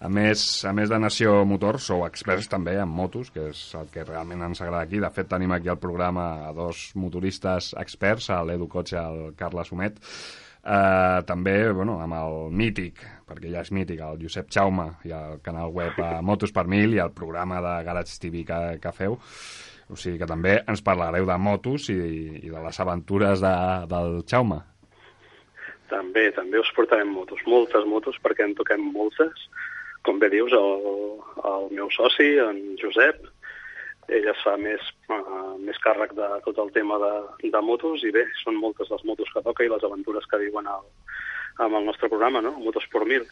[0.00, 3.90] A més, a més de Nació Motor, sou experts també en motos, que és el
[3.92, 5.00] que realment ens agrada aquí.
[5.02, 9.20] De fet, tenim aquí al programa a dos motoristes experts, a l'Edu Cotxe i al
[9.36, 10.00] Carles Humet.
[10.60, 15.38] Uh, també, bueno, amb el mític, perquè ja és mític, el Josep Jaume i el
[15.44, 19.20] canal web a Motos per Mil i el programa de Garage TV que, que feu.
[19.90, 22.00] O sigui que també ens parlareu de motos i,
[22.40, 23.54] i de les aventures de,
[23.90, 24.60] del Jaume.
[25.90, 29.46] També, també us portarem motos, moltes motos, perquè en toquem moltes.
[30.06, 31.20] Com bé dius, el,
[31.50, 33.26] el meu soci, en Josep,
[34.10, 34.82] ell es fa més,
[35.12, 37.12] uh, més càrrec de tot el tema de,
[37.52, 40.66] de motos i bé, són moltes les motos que toca i les aventures que diuen
[40.70, 40.88] el,
[41.66, 42.56] amb el nostre programa, no?
[42.58, 43.26] Motos por Mil,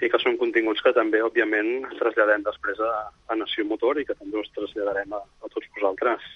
[0.00, 2.94] i que són continguts que també, òbviament, traslladem després a,
[3.30, 6.32] a Nació Motor i que també us traslladarem a, a tots vosaltres.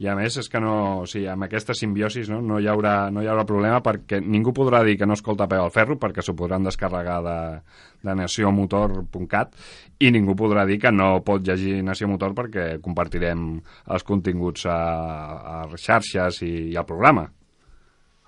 [0.00, 3.10] I a més és que no, o sigui, amb aquesta simbiosis no, no, hi haurà,
[3.12, 6.24] no hi haurà problema perquè ningú podrà dir que no escolta peu al ferro perquè
[6.24, 7.36] s'ho podran descarregar de,
[8.08, 9.52] de nacionomotor.cat
[10.00, 13.44] i ningú podrà dir que no pot llegir Nació Motor perquè compartirem
[13.92, 14.80] els continguts a,
[15.60, 17.28] a xarxes i, i al programa.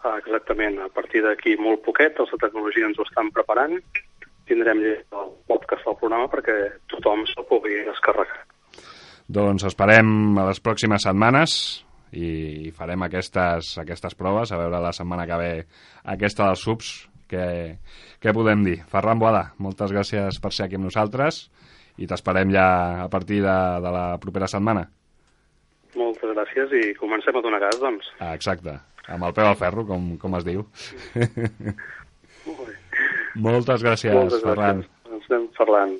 [0.05, 3.79] Ah, exactament, a partir d'aquí molt poquet, els de tecnologia ens ho estan preparant,
[4.51, 6.59] tindrem el podcast del programa perquè
[6.93, 8.43] tothom se'l pugui descarregar.
[9.33, 11.53] Doncs esperem a les pròximes setmanes
[12.13, 15.53] i farem aquestes, aquestes proves, a veure la setmana que ve
[16.13, 16.91] aquesta dels subs,
[17.31, 17.47] què,
[18.21, 18.83] què podem dir.
[18.93, 21.47] Ferran Boada, moltes gràcies per ser aquí amb nosaltres
[21.97, 22.67] i t'esperem ja
[23.07, 24.85] a partir de, de la propera setmana.
[25.97, 28.13] Moltes gràcies i comencem a donar gas, doncs.
[28.21, 28.77] Ah, exacte,
[29.09, 30.67] amb el peu al ferro, com, com es diu.
[33.41, 34.83] Moltes gràcies, Moltes Ferran.
[34.85, 35.13] gràcies.
[35.13, 35.93] Ens anem parlant.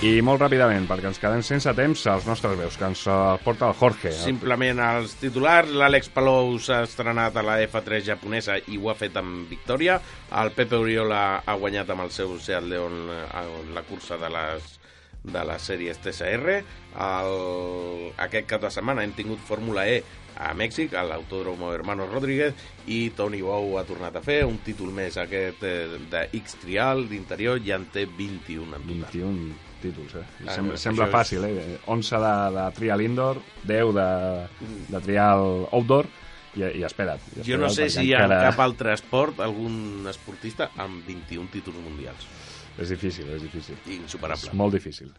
[0.00, 3.02] I molt ràpidament, perquè ens quedem sense temps, els nostres veus, que ens
[3.44, 4.14] porta el Jorge.
[4.16, 9.18] Simplement els titulars, l'Àlex Palou s'ha estrenat a la F3 japonesa i ho ha fet
[9.20, 9.98] amb victòria.
[10.40, 13.44] El Pepe Oriola ha guanyat amb el seu Seat León eh,
[13.76, 14.72] la cursa de les
[15.20, 16.58] de les sèries TSR.
[16.96, 17.36] El,
[18.24, 20.00] aquest cap de setmana hem tingut Fórmula E
[20.40, 22.56] a Mèxic, a l'Autòdromo Hermanos Rodríguez,
[22.88, 27.60] i Toni Bou ha tornat a fer un títol més aquest eh, de X-Trial d'interior,
[27.60, 29.20] ja en té 21 en total.
[29.20, 30.24] 21 títols, eh?
[30.46, 31.78] Ah, Sembla, això sembla és- fàcil, eh?
[31.86, 34.08] 11 de, de trial indoor, 10 de,
[34.88, 36.06] de trial outdoor,
[36.56, 37.20] i, i espera't.
[37.38, 41.48] I Jo no sé si hi ha encara- cap altre esport, algun esportista amb 21
[41.52, 42.26] títols mundials.
[42.78, 43.76] És difícil, és difícil.
[44.00, 44.48] Insuperable.
[44.48, 45.12] És molt difícil.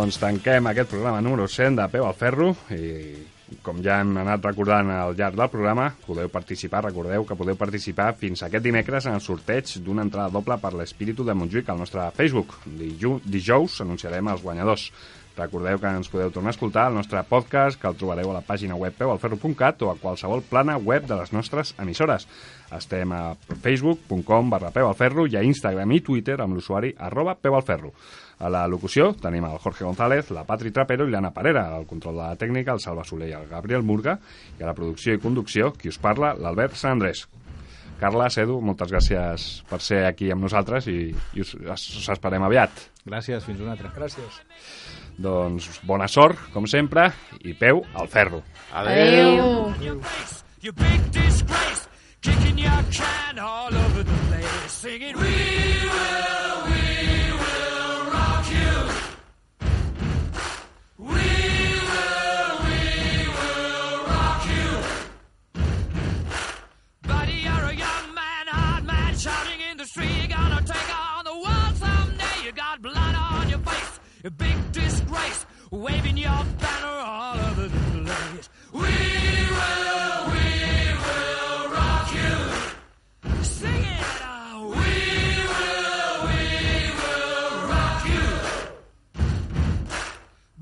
[0.00, 4.46] Doncs tanquem aquest programa número 100 de Peu al Ferro i com ja hem anat
[4.46, 9.18] recordant al llarg del programa, podeu participar, recordeu que podeu participar fins aquest dimecres en
[9.18, 12.54] el sorteig d'una entrada doble per l'Espíritu de Montjuïc al nostre Facebook.
[12.64, 14.86] Dijous anunciarem els guanyadors.
[15.36, 18.44] Recordeu que ens podeu tornar a escoltar al nostre podcast, que el trobareu a la
[18.46, 22.26] pàgina web peualferro.cat o a qualsevol plana web de les nostres emissores.
[22.76, 23.22] Estem a
[23.52, 27.92] facebook.com barra peualferro i a Instagram i Twitter amb l'usuari arroba peualferro.
[28.40, 32.16] A la locució tenim el Jorge González, la Patri Trapero i l'Anna Parera, al control
[32.16, 34.16] de la tècnica, el Salva Soler i el Gabriel Murga,
[34.56, 37.26] i a la producció i conducció, qui us parla, l'Albert Sant Andrés.
[38.00, 42.86] Carles, Edu, moltes gràcies per ser aquí amb nosaltres i, i us, us esperem aviat.
[43.04, 43.92] Gràcies, fins una altra.
[43.92, 44.40] Gràcies.
[45.20, 47.10] Doncs bona sort, com sempre,
[47.44, 48.40] i peu al ferro.
[48.72, 49.74] Adéu.
[50.62, 51.88] You big disgrace,
[52.20, 56.29] kicking your can all over the place, singing, We will,
[74.22, 78.48] A big disgrace, waving your banner all over the place.
[78.72, 80.48] We will, we
[81.04, 83.42] will rock you.
[83.42, 84.62] Sing it out.
[84.66, 84.76] We
[85.52, 86.42] will, we
[87.00, 88.28] will rock you.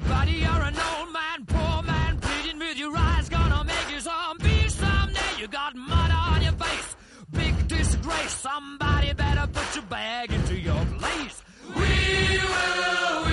[0.08, 4.68] Buddy, you're an old man, poor man, pleading with your eyes, gonna make you zombie
[4.68, 5.32] someday.
[5.40, 6.96] You got mud on your face,
[7.32, 8.34] big disgrace.
[8.34, 11.42] Somebody better put your bag into your place.
[11.74, 13.24] We will,